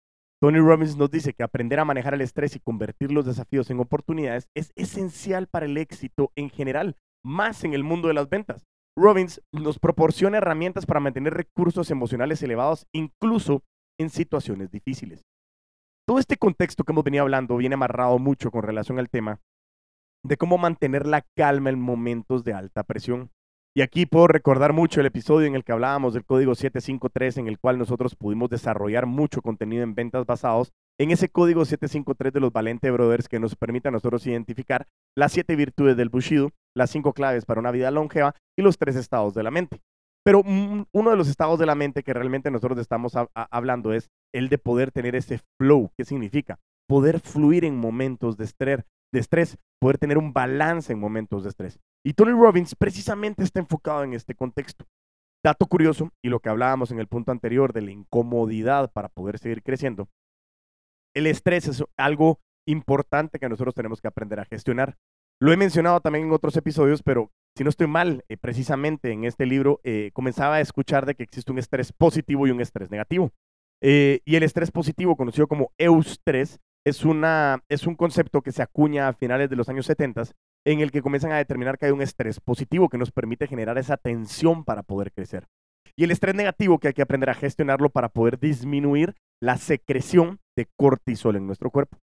Tony 0.43 0.59
Robbins 0.59 0.97
nos 0.97 1.11
dice 1.11 1.35
que 1.35 1.45
aprender 1.45 1.78
a 1.81 1.85
manejar 1.85 2.14
el 2.14 2.21
estrés 2.21 2.55
y 2.57 2.61
convertir 2.61 3.11
los 3.12 3.26
desafíos 3.26 3.71
en 3.71 3.81
oportunidades 3.81 4.49
es 4.57 4.73
esencial 4.76 5.47
para 5.47 5.67
el 5.67 5.76
éxito 5.76 6.31
en 6.37 6.50
general, 6.50 6.97
más 7.25 7.64
en 7.64 7.75
el 7.75 7.85
mundo 7.85 8.09
de 8.09 8.14
las 8.14 8.28
ventas. 8.28 8.64
Robbins 8.99 9.40
nos 9.52 9.78
proporciona 9.78 10.38
herramientas 10.38 10.85
para 10.85 11.00
mantener 11.00 11.35
recursos 11.35 11.90
emocionales 11.90 12.43
elevados 12.43 12.87
incluso 12.93 13.62
en 13.99 14.11
situaciones 14.11 14.71
difíciles. 14.71 15.25
Todo 16.07 16.19
este 16.19 16.37
contexto 16.37 16.85
que 16.85 16.93
hemos 16.93 17.05
venido 17.05 17.23
hablando 17.23 17.57
viene 17.57 17.75
amarrado 17.75 18.19
mucho 18.19 18.50
con 18.50 18.62
relación 18.62 18.99
al 18.99 19.09
tema 19.09 19.40
de 20.25 20.37
cómo 20.37 20.59
mantener 20.59 21.07
la 21.07 21.25
calma 21.37 21.71
en 21.71 21.81
momentos 21.81 22.45
de 22.45 22.55
alta 22.55 22.83
presión. 22.83 23.31
Y 23.76 23.83
aquí 23.83 24.07
puedo 24.07 24.26
recordar 24.26 24.73
mucho 24.73 25.00
el 25.00 25.07
episodio 25.07 25.47
en 25.47 25.55
el 25.55 25.64
que 25.64 25.73
hablábamos 25.73 26.14
del 26.14 26.25
código 26.25 26.55
753, 26.55 27.38
en 27.38 27.49
el 27.49 27.59
cual 27.59 27.78
nosotros 27.78 28.17
pudimos 28.17 28.50
desarrollar 28.50 29.07
mucho 29.07 29.43
contenido 29.43 29.85
en 29.85 29.95
ventas 29.95 30.26
basados 30.26 30.73
en 31.00 31.11
ese 31.12 31.28
código 31.28 31.64
753 31.64 32.33
de 32.33 32.40
los 32.40 32.52
Valente 32.52 32.90
Brothers 32.90 33.28
que 33.28 33.38
nos 33.38 33.55
permite 33.55 33.88
a 33.88 33.93
nosotros 33.93 34.26
identificar 34.26 34.87
las 35.17 35.33
siete 35.33 35.55
virtudes 35.55 35.97
del 35.97 36.09
Bushido, 36.09 36.50
las 36.76 36.90
cinco 36.90 37.12
claves 37.12 37.45
para 37.45 37.61
una 37.61 37.71
vida 37.71 37.90
longeva 37.90 38.35
y 38.59 38.62
los 38.62 38.78
tres 38.78 38.97
estados 38.97 39.35
de 39.35 39.43
la 39.45 39.50
mente. 39.50 39.81
Pero 40.25 40.43
uno 40.43 41.11
de 41.11 41.17
los 41.17 41.28
estados 41.28 41.59
de 41.59 41.67
la 41.67 41.76
mente 41.76 42.02
que 42.02 42.12
realmente 42.12 42.50
nosotros 42.50 42.78
estamos 42.78 43.14
hablando 43.35 43.93
es 43.93 44.11
el 44.35 44.49
de 44.49 44.59
poder 44.59 44.90
tener 44.90 45.14
ese 45.14 45.40
flow. 45.59 45.90
¿Qué 45.97 46.05
significa? 46.05 46.59
Poder 46.88 47.21
fluir 47.21 47.64
en 47.64 47.76
momentos 47.76 48.37
de 48.37 48.45
estrés, 48.45 48.85
de 49.12 49.21
estrés, 49.21 49.57
poder 49.81 49.99
tener 49.99 50.19
un 50.19 50.33
balance 50.33 50.93
en 50.93 50.99
momentos 50.99 51.45
de 51.45 51.50
estrés. 51.50 51.78
Y 52.05 52.14
Tony 52.14 52.33
Robbins 52.33 52.75
precisamente 52.75 53.43
está 53.43 53.61
enfocado 53.61 54.02
en 54.02 54.12
este 54.12 54.35
contexto. 54.35 54.85
Dato 55.45 55.67
curioso, 55.67 56.11
y 56.23 56.28
lo 56.28 56.40
que 56.40 56.49
hablábamos 56.49 56.90
en 56.90 56.99
el 56.99 57.07
punto 57.07 57.31
anterior 57.31 57.73
de 57.73 57.83
la 57.83 57.93
incomodidad 57.93 58.90
para 58.93 59.09
poder 59.09 59.38
seguir 59.38 59.62
creciendo, 59.62 60.09
el 61.18 61.26
estrés 61.26 61.68
es 61.68 61.84
algo 61.96 62.40
importante 62.66 63.38
que 63.38 63.48
nosotros 63.48 63.75
tenemos 63.75 64.00
que 64.00 64.08
aprender 64.08 64.40
a 64.40 64.44
gestionar. 64.44 64.96
Lo 65.40 65.52
he 65.52 65.56
mencionado 65.56 66.00
también 66.00 66.26
en 66.26 66.32
otros 66.32 66.56
episodios, 66.56 67.02
pero 67.02 67.30
si 67.56 67.64
no 67.64 67.70
estoy 67.70 67.87
mal, 67.87 68.25
eh, 68.28 68.37
precisamente 68.37 69.10
en 69.10 69.25
este 69.25 69.46
libro 69.46 69.80
eh, 69.84 70.10
comenzaba 70.12 70.56
a 70.56 70.60
escuchar 70.60 71.06
de 71.06 71.14
que 71.14 71.22
existe 71.22 71.52
un 71.52 71.58
estrés 71.58 71.92
positivo 71.92 72.46
y 72.46 72.50
un 72.50 72.60
estrés 72.60 72.90
negativo. 72.90 73.32
Eh, 73.80 74.20
y 74.25 74.37
el 74.37 74.42
estrés 74.42 74.70
positivo, 74.70 75.16
conocido 75.16 75.46
como 75.46 75.72
eustrés, 75.78 76.58
es, 76.84 77.04
una, 77.04 77.62
es 77.68 77.87
un 77.87 77.94
concepto 77.94 78.42
que 78.42 78.52
se 78.52 78.62
acuña 78.62 79.08
a 79.08 79.12
finales 79.12 79.50
de 79.50 79.56
los 79.56 79.68
años 79.68 79.87
70 79.87 80.22
en 80.64 80.80
el 80.80 80.90
que 80.90 81.02
comienzan 81.02 81.32
a 81.32 81.37
determinar 81.38 81.78
que 81.78 81.87
hay 81.87 81.92
un 81.92 82.02
estrés 82.02 82.40
positivo 82.40 82.88
que 82.88 82.98
nos 82.98 83.12
permite 83.12 83.46
generar 83.46 83.78
esa 83.78 83.96
tensión 83.96 84.64
para 84.64 84.82
poder 84.82 85.12
crecer. 85.12 85.46
Y 85.96 86.04
el 86.04 86.10
estrés 86.10 86.34
negativo 86.34 86.78
que 86.78 86.88
hay 86.88 86.94
que 86.94 87.02
aprender 87.02 87.30
a 87.30 87.34
gestionarlo 87.34 87.90
para 87.90 88.08
poder 88.08 88.38
disminuir 88.38 89.14
la 89.42 89.57
secreción 89.57 90.40
de 90.57 90.66
cortisol 90.76 91.37
en 91.37 91.47
nuestro 91.47 91.71
cuerpo. 91.71 91.99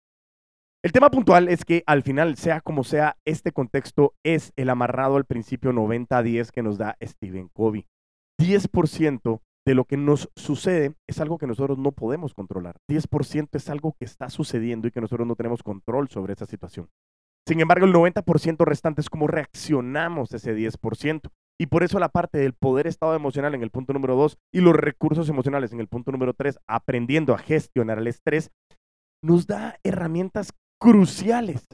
El 0.84 0.92
tema 0.92 1.10
puntual 1.10 1.50
es 1.50 1.66
que 1.66 1.84
al 1.88 2.04
final, 2.04 2.38
sea 2.38 2.62
como 2.62 2.84
sea, 2.84 3.18
este 3.26 3.52
contexto 3.52 4.14
es 4.24 4.54
el 4.56 4.70
amarrado 4.70 5.18
al 5.18 5.26
principio 5.26 5.74
90-10 5.74 6.52
que 6.52 6.62
nos 6.62 6.78
da 6.78 6.96
Stephen 7.04 7.50
Covey. 7.50 7.88
10% 8.40 9.42
de 9.66 9.74
lo 9.74 9.86
que 9.86 9.98
nos 9.98 10.30
sucede 10.36 10.94
es 11.08 11.20
algo 11.20 11.40
que 11.40 11.48
nosotros 11.48 11.80
no 11.80 11.92
podemos 11.92 12.34
controlar. 12.34 12.78
10% 12.88 13.50
es 13.54 13.70
algo 13.70 13.96
que 13.98 14.06
está 14.06 14.30
sucediendo 14.30 14.88
y 14.88 14.92
que 14.92 15.02
nosotros 15.02 15.28
no 15.28 15.36
tenemos 15.36 15.64
control 15.64 16.08
sobre 16.10 16.34
esa 16.34 16.46
situación. 16.46 16.88
Sin 17.48 17.60
embargo, 17.60 17.86
el 17.86 17.94
90% 17.94 18.64
restante 18.66 19.02
es 19.02 19.10
cómo 19.10 19.28
reaccionamos 19.28 20.34
ese 20.34 20.56
10%. 20.56 21.32
Y 21.60 21.68
por 21.68 21.84
eso 21.84 22.00
la 22.00 22.10
parte 22.10 22.38
del 22.38 22.54
poder 22.54 22.86
estado 22.86 23.16
emocional 23.16 23.56
en 23.56 23.64
el 23.64 23.72
punto 23.72 23.94
número 23.94 24.16
2 24.16 24.38
y 24.54 24.62
los 24.62 24.76
recursos 24.76 25.30
emocionales 25.30 25.72
en 25.72 25.80
el 25.80 25.88
punto 25.88 26.12
número 26.12 26.34
3, 26.34 26.60
aprendiendo 26.68 27.34
a 27.34 27.38
gestionar 27.38 28.00
el 28.00 28.08
estrés, 28.08 28.52
nos 29.24 29.48
da 29.48 29.80
herramientas 29.84 30.52
cruciales 30.82 31.66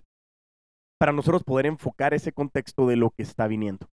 para 1.00 1.14
nosotros 1.14 1.44
poder 1.44 1.66
enfocar 1.66 2.14
ese 2.14 2.32
contexto 2.32 2.88
de 2.88 2.96
lo 2.96 3.10
que 3.10 3.24
está 3.24 3.48
viniendo. 3.48 3.88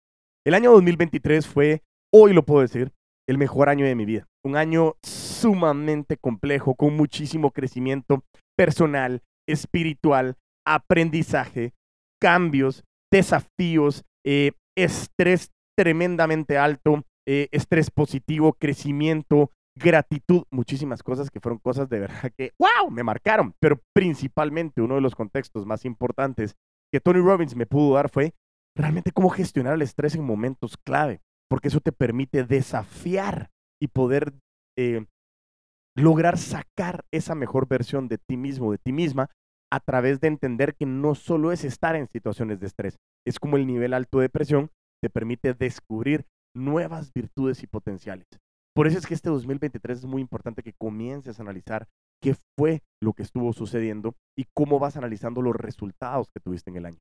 El 0.46 0.54
año 0.54 0.72
2023 0.72 1.46
fue, 1.46 1.82
hoy 2.12 2.32
lo 2.32 2.44
puedo 2.44 2.62
decir, 2.62 2.92
el 3.28 3.38
mejor 3.38 3.68
año 3.68 3.84
de 3.84 3.94
mi 3.94 4.06
vida. 4.06 4.26
Un 4.42 4.56
año 4.56 4.94
sumamente 5.02 6.16
complejo, 6.16 6.74
con 6.74 6.96
muchísimo 6.96 7.50
crecimiento 7.50 8.24
personal, 8.56 9.22
espiritual, 9.46 10.36
aprendizaje, 10.66 11.74
cambios, 12.20 12.84
desafíos, 13.12 14.04
eh, 14.24 14.52
estrés 14.76 15.50
tremendamente 15.76 16.58
alto, 16.58 17.02
eh, 17.26 17.48
estrés 17.52 17.90
positivo, 17.90 18.52
crecimiento, 18.54 19.50
gratitud, 19.76 20.44
muchísimas 20.50 21.02
cosas 21.02 21.30
que 21.30 21.40
fueron 21.40 21.58
cosas 21.58 21.88
de 21.88 22.00
verdad 22.00 22.32
que, 22.36 22.52
wow, 22.58 22.90
me 22.90 23.02
marcaron. 23.02 23.54
Pero 23.60 23.80
principalmente 23.94 24.82
uno 24.82 24.96
de 24.96 25.00
los 25.00 25.14
contextos 25.14 25.66
más 25.66 25.84
importantes 25.84 26.54
que 26.92 27.00
Tony 27.00 27.20
Robbins 27.20 27.56
me 27.56 27.66
pudo 27.66 27.94
dar 27.94 28.08
fue 28.08 28.34
realmente 28.76 29.12
cómo 29.12 29.30
gestionar 29.30 29.74
el 29.74 29.82
estrés 29.82 30.14
en 30.14 30.24
momentos 30.24 30.76
clave 30.76 31.20
porque 31.54 31.68
eso 31.68 31.80
te 31.80 31.92
permite 31.92 32.44
desafiar 32.44 33.50
y 33.80 33.88
poder 33.88 34.32
eh, 34.76 35.06
lograr 35.96 36.38
sacar 36.38 37.04
esa 37.12 37.34
mejor 37.34 37.68
versión 37.68 38.08
de 38.08 38.18
ti 38.18 38.36
mismo, 38.36 38.72
de 38.72 38.78
ti 38.78 38.92
misma, 38.92 39.30
a 39.72 39.80
través 39.80 40.20
de 40.20 40.28
entender 40.28 40.74
que 40.74 40.86
no 40.86 41.14
solo 41.14 41.52
es 41.52 41.64
estar 41.64 41.96
en 41.96 42.08
situaciones 42.08 42.60
de 42.60 42.66
estrés, 42.66 42.96
es 43.24 43.38
como 43.38 43.56
el 43.56 43.66
nivel 43.66 43.94
alto 43.94 44.18
de 44.18 44.28
presión 44.28 44.70
te 45.04 45.10
permite 45.10 45.52
descubrir 45.52 46.24
nuevas 46.56 47.12
virtudes 47.12 47.62
y 47.62 47.66
potenciales. 47.66 48.24
Por 48.74 48.86
eso 48.86 48.96
es 48.96 49.06
que 49.06 49.12
este 49.12 49.28
2023 49.28 49.98
es 49.98 50.06
muy 50.06 50.22
importante 50.22 50.62
que 50.62 50.72
comiences 50.72 51.38
a 51.38 51.42
analizar 51.42 51.88
qué 52.22 52.34
fue 52.58 52.80
lo 53.02 53.12
que 53.12 53.22
estuvo 53.22 53.52
sucediendo 53.52 54.14
y 54.34 54.46
cómo 54.56 54.78
vas 54.78 54.96
analizando 54.96 55.42
los 55.42 55.54
resultados 55.56 56.28
que 56.34 56.40
tuviste 56.40 56.70
en 56.70 56.76
el 56.76 56.86
año. 56.86 56.98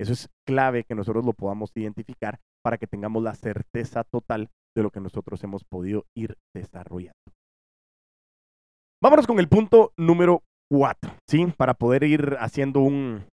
Eso 0.00 0.14
es 0.14 0.30
clave 0.48 0.84
que 0.84 0.94
nosotros 0.94 1.26
lo 1.26 1.34
podamos 1.34 1.72
identificar 1.74 2.40
para 2.64 2.78
que 2.78 2.86
tengamos 2.86 3.22
la 3.22 3.34
certeza 3.34 4.02
total 4.02 4.48
de 4.74 4.82
lo 4.82 4.88
que 4.88 5.00
nosotros 5.00 5.44
hemos 5.44 5.62
podido 5.62 6.06
ir 6.16 6.38
desarrollando. 6.56 7.12
Vámonos 9.02 9.26
con 9.26 9.38
el 9.40 9.48
punto 9.50 9.92
número 9.98 10.42
cuatro, 10.70 11.12
¿sí? 11.28 11.52
Para 11.58 11.74
poder 11.74 12.04
ir 12.04 12.34
haciendo 12.40 12.80
un 12.80 13.26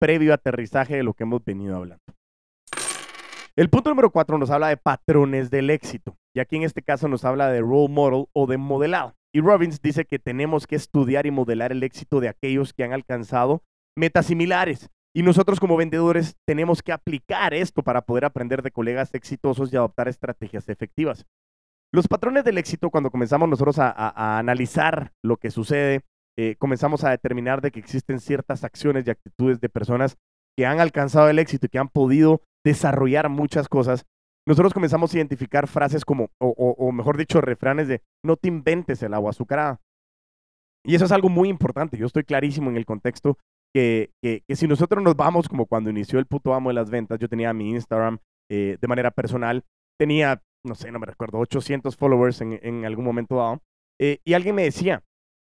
previo 0.00 0.32
aterrizaje 0.32 0.94
de 0.94 1.02
lo 1.02 1.14
que 1.14 1.24
hemos 1.24 1.44
venido 1.44 1.74
hablando. 1.74 2.04
El 3.58 3.70
punto 3.70 3.90
número 3.90 4.12
cuatro 4.12 4.38
nos 4.38 4.50
habla 4.50 4.68
de 4.68 4.76
patrones 4.76 5.50
del 5.50 5.70
éxito, 5.70 6.16
y 6.32 6.38
aquí 6.38 6.54
en 6.54 6.62
este 6.62 6.80
caso 6.80 7.08
nos 7.08 7.24
habla 7.24 7.48
de 7.48 7.60
role 7.60 7.88
model 7.88 8.26
o 8.32 8.46
de 8.46 8.56
modelado. 8.56 9.16
Y 9.34 9.40
Robbins 9.40 9.82
dice 9.82 10.04
que 10.04 10.20
tenemos 10.20 10.68
que 10.68 10.76
estudiar 10.76 11.26
y 11.26 11.32
modelar 11.32 11.72
el 11.72 11.82
éxito 11.82 12.20
de 12.20 12.28
aquellos 12.28 12.72
que 12.72 12.84
han 12.84 12.92
alcanzado 12.92 13.64
metas 13.96 14.26
similares 14.26 14.90
y 15.12 15.24
nosotros 15.24 15.58
como 15.58 15.76
vendedores 15.76 16.36
tenemos 16.46 16.84
que 16.84 16.92
aplicar 16.92 17.52
esto 17.52 17.82
para 17.82 18.02
poder 18.02 18.26
aprender 18.26 18.62
de 18.62 18.70
colegas 18.70 19.12
exitosos 19.12 19.72
y 19.72 19.76
adoptar 19.76 20.06
estrategias 20.06 20.68
efectivas. 20.68 21.26
Los 21.92 22.06
patrones 22.06 22.44
del 22.44 22.58
éxito, 22.58 22.90
cuando 22.90 23.10
comenzamos 23.10 23.48
nosotros 23.48 23.80
a, 23.80 24.38
analizar 24.38 25.10
lo 25.24 25.36
que 25.36 25.50
sucede, 25.50 26.02
eh, 26.38 26.54
comenzamos 26.60 27.02
a 27.02 27.10
determinar 27.10 27.60
de 27.60 27.72
que 27.72 27.80
existen 27.80 28.20
ciertas 28.20 28.62
acciones 28.62 29.04
y 29.04 29.10
actitudes 29.10 29.60
de 29.60 29.68
personas 29.68 30.16
que 30.56 30.64
han 30.64 30.78
alcanzado 30.78 31.28
el 31.28 31.40
éxito 31.40 31.66
y 31.66 31.70
que 31.70 31.78
han 31.80 31.88
podido 31.88 32.40
desarrollar 32.64 33.28
muchas 33.28 33.68
cosas. 33.68 34.06
Nosotros 34.46 34.72
comenzamos 34.72 35.12
a 35.12 35.18
identificar 35.18 35.66
frases 35.68 36.04
como, 36.04 36.30
o, 36.38 36.48
o 36.48 36.92
mejor 36.92 37.16
dicho, 37.16 37.40
refranes 37.40 37.88
de 37.88 38.02
no 38.24 38.36
te 38.36 38.48
inventes 38.48 39.02
el 39.02 39.14
agua 39.14 39.30
azucarada. 39.30 39.80
Y 40.84 40.94
eso 40.94 41.04
es 41.04 41.12
algo 41.12 41.28
muy 41.28 41.48
importante. 41.48 41.98
Yo 41.98 42.06
estoy 42.06 42.24
clarísimo 42.24 42.70
en 42.70 42.76
el 42.76 42.86
contexto 42.86 43.38
que, 43.74 44.10
si 44.48 44.66
nosotros 44.66 45.02
nos 45.02 45.16
vamos 45.16 45.48
como 45.48 45.66
cuando 45.66 45.90
inició 45.90 46.18
el 46.18 46.26
puto 46.26 46.54
amo 46.54 46.70
de 46.70 46.74
las 46.74 46.90
ventas, 46.90 47.18
yo 47.18 47.28
tenía 47.28 47.52
mi 47.52 47.70
Instagram 47.70 48.18
eh, 48.50 48.78
de 48.80 48.88
manera 48.88 49.10
personal, 49.10 49.64
tenía, 49.98 50.42
no 50.64 50.74
sé, 50.74 50.90
no 50.90 50.98
me 50.98 51.06
recuerdo, 51.06 51.38
800 51.38 51.96
followers 51.96 52.40
en, 52.40 52.84
algún 52.84 53.04
momento 53.04 53.36
dado, 53.36 53.62
eh, 54.00 54.20
y 54.24 54.34
alguien 54.34 54.54
me 54.54 54.62
decía, 54.62 55.02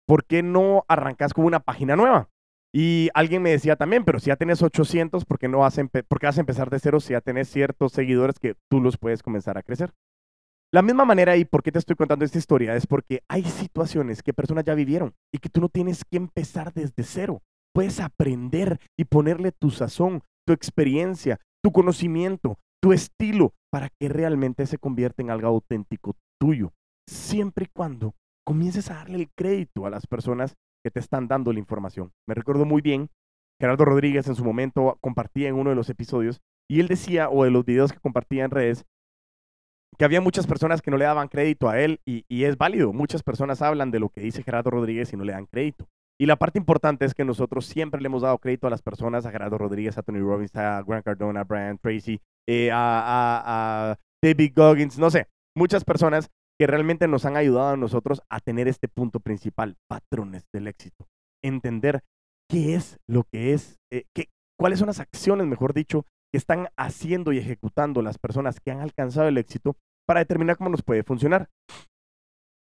¿por 0.07 0.25
qué 0.25 0.43
no 0.43 0.85
arrancas 0.89 1.35
con 1.35 1.45
una 1.45 1.61
página 1.61 1.97
nueva? 1.97 2.31
Y 2.79 3.09
alguien 3.15 3.41
me 3.41 3.49
decía 3.49 3.77
también, 3.77 4.05
pero 4.05 4.21
si 4.21 4.27
ya 4.27 4.37
tienes 4.37 4.61
800, 4.61 5.25
¿por 5.25 5.39
qué 5.39 5.49
no 5.49 5.61
vas 5.61 5.79
a, 5.79 5.85
¿por 5.87 6.21
empezar 6.39 6.69
de 6.69 6.79
cero 6.79 7.01
si 7.01 7.15
ya 7.15 7.23
tienes 7.23 7.49
ciertos 7.49 7.93
seguidores 7.93 8.39
que 8.39 8.55
tú 8.71 8.83
los 8.83 8.99
puedes 8.99 9.23
comenzar 9.23 9.57
a 9.57 9.63
crecer? 9.63 9.95
La 10.71 10.83
misma 10.83 11.07
manera, 11.07 11.39
y 11.39 11.47
por 11.47 11.63
qué 11.63 11.73
te 11.73 11.79
estoy 11.79 11.97
contando 11.97 12.27
esta 12.27 12.37
historia, 12.37 12.77
es 12.77 12.87
porque 12.87 13.23
hay 13.29 13.45
situaciones 13.45 14.23
que 14.23 14.35
personas 14.35 14.65
ya 14.65 14.75
vivieron 14.75 15.15
y 15.33 15.39
que 15.39 15.49
tú 15.49 15.63
no 15.63 15.71
tienes 15.71 16.05
que 16.05 16.19
empezar 16.19 16.75
desde 16.75 17.03
cero 17.03 17.41
puedes 17.73 17.99
aprender 17.99 18.79
y 18.99 19.07
ponerle 19.07 19.53
tu 19.53 19.71
sazón, 19.71 20.23
tu 20.47 20.53
experiencia, 20.53 21.41
tu 21.65 21.73
conocimiento, 21.73 22.59
tu 22.83 22.93
estilo, 22.93 23.55
para 23.73 23.89
que 23.89 24.11
realmente 24.11 24.67
se 24.67 24.77
convierta 24.77 25.23
en 25.23 25.31
algo 25.31 25.49
auténtico 25.49 26.15
tuyo, 26.39 26.75
siempre 27.09 27.65
y 27.65 27.71
cuando 27.75 28.15
comiences 28.47 28.91
a 28.91 28.97
darle 28.97 29.17
el 29.17 29.31
crédito 29.35 29.87
a 29.87 29.91
las 29.91 30.07
personas 30.07 30.57
que 30.87 30.93
te 30.93 31.01
están 31.01 31.27
dando 31.27 31.53
la 31.53 31.59
información. 31.59 32.13
Me 32.29 32.35
recuerdo 32.37 32.65
muy 32.65 32.81
bien, 32.81 33.11
Gerardo 33.61 33.85
Rodríguez 33.85 34.29
en 34.29 34.37
su 34.37 34.45
momento 34.45 34.97
compartía 35.01 35.49
en 35.49 35.57
uno 35.57 35.71
de 35.71 35.75
los 35.75 35.91
episodios 35.91 36.41
y 36.71 36.79
él 36.79 36.87
decía, 36.87 37.29
o 37.29 37.43
de 37.43 37.51
los 37.51 37.65
videos 37.65 37.93
que 37.93 37.99
compartía 37.99 38.45
en 38.45 38.53
redes, 38.53 38.87
que 39.99 40.05
había 40.05 40.21
muchas 40.21 40.47
personas 40.47 40.83
que 40.83 40.93
no 40.93 40.97
le 40.97 41.05
daban 41.05 41.27
crédito 41.27 41.69
a 41.69 41.81
él 41.81 42.01
y, 42.05 42.45
es 42.45 42.57
válido. 42.57 42.93
Muchas 42.93 43.25
personas 43.25 43.63
hablan 43.63 43.91
de 43.91 43.99
lo 43.99 44.11
que 44.11 44.21
dice 44.21 44.45
Gerardo 44.45 44.71
Rodríguez 44.71 45.13
y 45.13 45.17
no 45.17 45.25
le 45.25 45.33
dan 45.33 45.47
crédito. 45.47 45.89
Y 46.21 46.27
la 46.27 46.37
parte 46.37 46.61
importante 46.61 47.05
es 47.05 47.15
que 47.15 47.25
nosotros 47.25 47.67
siempre 47.67 48.01
le 48.01 48.07
hemos 48.07 48.23
dado 48.23 48.39
crédito 48.39 48.69
a 48.69 48.71
las 48.71 48.83
personas, 48.83 49.27
a 49.27 49.33
Gerardo 49.33 49.59
Rodríguez, 49.59 49.99
a 49.99 50.03
Tony 50.03 50.21
Robbins, 50.21 50.55
a 50.55 50.85
Grant 50.87 51.05
Cardone, 51.05 51.41
a 51.41 51.45
Brian 51.45 51.79
Tracy, 51.79 52.21
eh, 52.49 52.71
a, 52.73 53.99
David 54.23 54.53
Goggins, 54.55 55.01
no 55.01 55.11
sé, 55.11 55.27
muchas 55.57 55.83
personas 55.83 56.31
que 56.59 56.67
realmente 56.67 57.09
nos 57.09 57.25
han 57.25 57.37
ayudado 57.37 57.69
a 57.69 57.77
nosotros 57.77 58.23
a 58.31 58.41
tener 58.41 58.69
este 58.69 58.89
punto 58.89 59.21
principal, 59.21 59.77
patrones 59.89 60.45
del 60.53 60.69
éxito. 60.69 61.07
Entender 61.43 62.03
qué 62.49 62.75
es 62.75 62.99
lo 63.07 63.25
que 63.25 63.53
es, 63.53 63.79
eh, 63.93 64.05
qué, 64.15 64.29
cuáles 64.59 64.79
son 64.79 64.87
las 64.87 65.01
acciones, 65.01 65.47
mejor 65.47 65.75
dicho, 65.75 66.07
que 66.33 66.39
están 66.39 66.69
haciendo 66.77 67.33
y 67.33 67.39
ejecutando 67.39 68.03
las 68.03 68.19
personas 68.19 68.61
que 68.61 68.71
han 68.71 68.81
alcanzado 68.81 69.29
el 69.29 69.39
éxito 69.39 69.77
para 70.07 70.21
determinar 70.21 70.57
cómo 70.57 70.71
nos 70.71 70.83
puede 70.83 71.03
funcionar. 71.03 71.49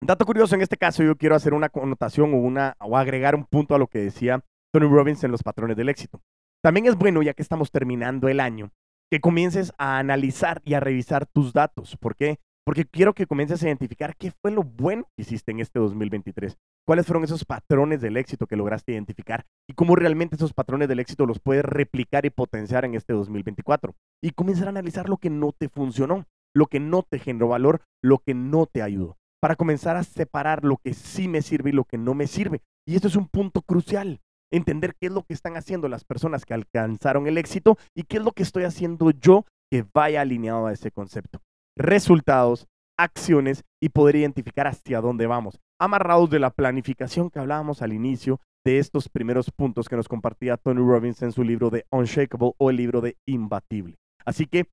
Dato 0.00 0.25
curioso, 0.26 0.54
en 0.54 0.62
este 0.62 0.76
caso 0.76 1.02
yo 1.02 1.16
quiero 1.16 1.35
hacer 1.35 1.54
una 1.54 1.68
connotación 1.68 2.32
o, 2.35 2.38
una, 2.38 2.76
o 2.80 2.97
agregar 2.97 3.35
un 3.35 3.44
punto 3.44 3.75
a 3.75 3.78
lo 3.78 3.88
que 3.88 3.99
decía 3.99 4.44
Tony 4.73 4.87
Robbins 4.87 5.25
en 5.25 5.32
los 5.32 5.42
patrones 5.42 5.76
del 5.76 5.88
éxito. 5.88 6.20
También 6.62 6.87
es 6.87 6.97
bueno, 6.97 7.23
ya 7.23 7.35
que 7.35 7.42
estamos 7.42 7.70
terminando 7.70 8.28
el 8.28 8.40
año, 8.40 8.70
que 9.11 9.20
comiences 9.20 9.73
a 9.78 9.99
analizar 9.99 10.61
y 10.64 10.75
a 10.75 10.80
revisar 10.80 11.26
tus 11.26 11.52
datos. 11.52 11.97
¿Por 11.97 12.16
qué? 12.16 12.38
Porque 12.68 12.84
quiero 12.84 13.14
que 13.14 13.26
comiences 13.26 13.62
a 13.62 13.66
identificar 13.66 14.14
qué 14.14 14.30
fue 14.30 14.50
lo 14.50 14.62
bueno 14.62 15.04
que 15.16 15.22
hiciste 15.22 15.52
en 15.52 15.60
este 15.60 15.78
2023. 15.78 16.58
¿Cuáles 16.87 17.06
fueron 17.06 17.25
esos 17.25 17.46
patrones 17.46 18.02
del 18.02 18.18
éxito 18.18 18.46
que 18.46 18.56
lograste 18.56 18.92
identificar? 18.92 19.46
Y 19.66 19.72
cómo 19.72 19.96
realmente 19.96 20.37
esos 20.37 20.52
patrones 20.52 20.87
del 20.87 21.00
éxito 21.00 21.25
los 21.25 21.40
puedes 21.40 21.64
replicar 21.64 22.26
y 22.26 22.30
potenciar 22.30 22.84
en 22.84 22.94
este 22.94 23.14
2024. 23.14 23.94
Y 24.22 24.32
comenzar 24.32 24.66
a 24.66 24.68
analizar 24.68 25.08
lo 25.08 25.16
que 25.16 25.30
no 25.30 25.52
te 25.58 25.70
funcionó, 25.70 26.26
lo 26.54 26.66
que 26.66 26.78
no 26.78 27.02
te 27.08 27.18
generó 27.18 27.48
valor, 27.48 27.80
lo 28.04 28.18
que 28.18 28.34
no 28.34 28.66
te 28.66 28.82
ayudó. 28.82 29.16
Para 29.40 29.56
comenzar 29.56 29.96
a 29.96 30.04
separar 30.04 30.62
lo 30.62 30.76
que 30.76 30.92
sí 30.92 31.26
me 31.26 31.40
sirve 31.40 31.70
y 31.70 31.72
lo 31.72 31.84
que 31.84 31.96
no 31.96 32.12
me 32.12 32.26
sirve. 32.26 32.60
Y 32.87 32.96
esto 32.96 33.08
es 33.08 33.16
un 33.16 33.28
punto 33.28 33.62
crucial 33.62 34.20
entender 34.52 34.94
qué 35.00 35.06
es 35.06 35.12
lo 35.12 35.22
que 35.22 35.32
están 35.32 35.56
haciendo 35.56 35.88
las 35.88 36.04
personas 36.04 36.44
que 36.44 36.52
alcanzaron 36.52 37.26
el 37.28 37.38
éxito 37.38 37.78
y 37.94 38.02
qué 38.02 38.18
es 38.18 38.22
lo 38.22 38.32
que 38.32 38.42
estoy 38.42 38.64
haciendo 38.64 39.10
yo 39.10 39.46
que 39.72 39.87
vaya 39.94 40.20
alineado 40.20 40.66
a 40.66 40.75
ese 40.75 40.90
concepto. 40.90 41.40
Resultados, 41.78 42.66
acciones 42.99 43.62
y 43.80 43.90
poder 43.90 44.16
identificar 44.16 44.66
hacia 44.66 45.00
dónde 45.00 45.28
vamos, 45.28 45.61
amarrados 45.80 46.28
de 46.28 46.40
la 46.40 46.50
planificación 46.50 47.30
que 47.30 47.38
hablábamos 47.38 47.82
al 47.82 47.92
inicio 47.92 48.40
de 48.66 48.80
estos 48.80 49.08
primeros 49.08 49.52
puntos 49.52 49.88
que 49.88 49.94
nos 49.94 50.08
compartía 50.08 50.56
Tony 50.56 50.80
Robbins 50.80 51.23
en 51.23 51.30
su 51.30 51.44
libro 51.44 51.70
de 51.70 51.87
Unshakable 51.92 52.50
o 52.58 52.70
el 52.70 52.76
libro 52.76 53.00
de 53.00 53.16
Imbatible. 53.26 53.94
Así 54.26 54.47
que 54.47 54.66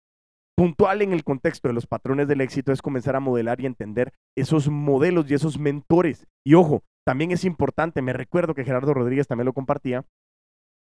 puntual 0.57 1.03
en 1.03 1.13
el 1.13 1.23
contexto 1.23 1.67
de 1.67 1.75
los 1.75 1.85
patrones 1.85 2.27
del 2.27 2.41
éxito 2.41 2.71
es 2.71 2.81
comenzar 2.81 3.15
a 3.15 3.19
modelar 3.19 3.61
y 3.61 3.67
entender 3.67 4.11
esos 4.35 4.67
modelos 4.67 5.29
y 5.29 5.35
esos 5.35 5.59
mentores. 5.59 6.25
Y 6.43 6.55
ojo, 6.55 6.81
también 7.05 7.29
es 7.29 7.45
importante, 7.45 8.01
me 8.01 8.13
recuerdo 8.13 8.55
que 8.55 8.65
Gerardo 8.65 8.95
Rodríguez 8.95 9.27
también 9.27 9.45
lo 9.45 9.53
compartía, 9.53 10.03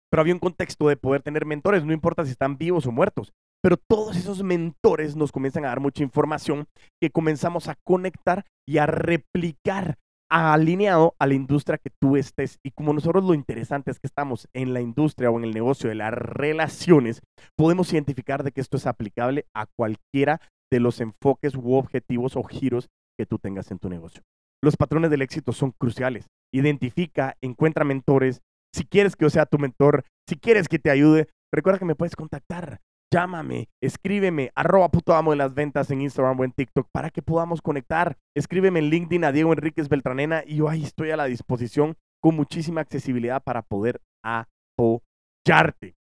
pero 0.09 0.21
había 0.21 0.35
un 0.35 0.39
contexto 0.39 0.87
de 0.87 0.95
poder 0.95 1.21
tener 1.21 1.45
mentores, 1.45 1.83
no 1.83 1.91
importa 1.91 2.23
si 2.23 2.31
están 2.31 2.57
vivos 2.57 2.87
o 2.87 2.93
muertos, 2.93 3.33
pero 3.63 3.77
todos 3.77 4.17
esos 4.17 4.43
mentores 4.43 5.15
nos 5.15 5.31
comienzan 5.31 5.63
a 5.63 5.69
dar 5.69 5.79
mucha 5.79 6.03
información 6.03 6.67
que 7.01 7.09
comenzamos 7.09 7.69
a 7.69 7.75
conectar 7.85 8.45
y 8.67 8.77
a 8.77 8.85
replicar 8.85 9.97
alineado 10.29 11.15
a 11.19 11.27
la 11.27 11.35
industria 11.35 11.77
que 11.77 11.91
tú 12.01 12.17
estés. 12.17 12.57
Y 12.63 12.71
como 12.71 12.91
nosotros 12.91 13.23
lo 13.23 13.33
interesante 13.33 13.91
es 13.91 13.99
que 13.99 14.07
estamos 14.07 14.47
en 14.53 14.73
la 14.73 14.81
industria 14.81 15.29
o 15.29 15.37
en 15.37 15.45
el 15.45 15.53
negocio 15.53 15.89
de 15.89 15.95
las 15.95 16.11
relaciones, 16.11 17.21
podemos 17.55 17.93
identificar 17.93 18.43
de 18.43 18.51
que 18.51 18.59
esto 18.59 18.77
es 18.77 18.87
aplicable 18.87 19.45
a 19.55 19.67
cualquiera 19.77 20.41
de 20.71 20.79
los 20.79 20.99
enfoques 20.99 21.55
u 21.55 21.75
objetivos 21.75 22.35
o 22.35 22.43
giros 22.43 22.89
que 23.17 23.25
tú 23.25 23.37
tengas 23.37 23.71
en 23.71 23.79
tu 23.79 23.89
negocio. 23.89 24.23
Los 24.61 24.75
patrones 24.75 25.11
del 25.11 25.21
éxito 25.21 25.53
son 25.53 25.71
cruciales. 25.71 26.27
Identifica, 26.51 27.37
encuentra 27.41 27.85
mentores. 27.85 28.41
Si 28.73 28.85
quieres 28.85 29.15
que 29.15 29.25
yo 29.25 29.29
sea 29.29 29.45
tu 29.45 29.59
mentor, 29.59 30.03
si 30.27 30.35
quieres 30.35 30.67
que 30.67 30.79
te 30.79 30.89
ayude, 30.89 31.27
recuerda 31.53 31.79
que 31.79 31.85
me 31.85 31.95
puedes 31.95 32.15
contactar. 32.15 32.79
Llámame, 33.13 33.69
escríbeme, 33.79 34.51
arroba 34.55 34.89
puto 34.89 35.13
amo 35.13 35.29
de 35.29 35.37
las 35.37 35.53
ventas 35.53 35.91
en 35.91 36.01
Instagram 36.01 36.39
o 36.39 36.43
en 36.45 36.51
TikTok 36.51 36.87
para 36.91 37.11
que 37.11 37.21
podamos 37.21 37.61
conectar. 37.61 38.17
Escríbeme 38.35 38.79
en 38.79 38.89
LinkedIn 38.89 39.23
a 39.23 39.31
Diego 39.31 39.53
Enríquez 39.53 39.87
Beltranena 39.87 40.41
y 40.47 40.55
yo 40.55 40.67
ahí 40.67 40.81
estoy 40.81 41.11
a 41.11 41.15
la 41.15 41.25
disposición 41.25 41.95
con 42.19 42.35
muchísima 42.35 42.81
accesibilidad 42.81 43.43
para 43.43 43.61
poder 43.61 44.01
apoyarte. 44.25 45.93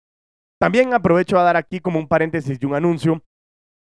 También 0.58 0.94
aprovecho 0.94 1.38
a 1.38 1.44
dar 1.44 1.58
aquí 1.58 1.82
como 1.82 2.00
un 2.00 2.08
paréntesis 2.08 2.58
y 2.62 2.66
un 2.66 2.76
anuncio 2.76 3.22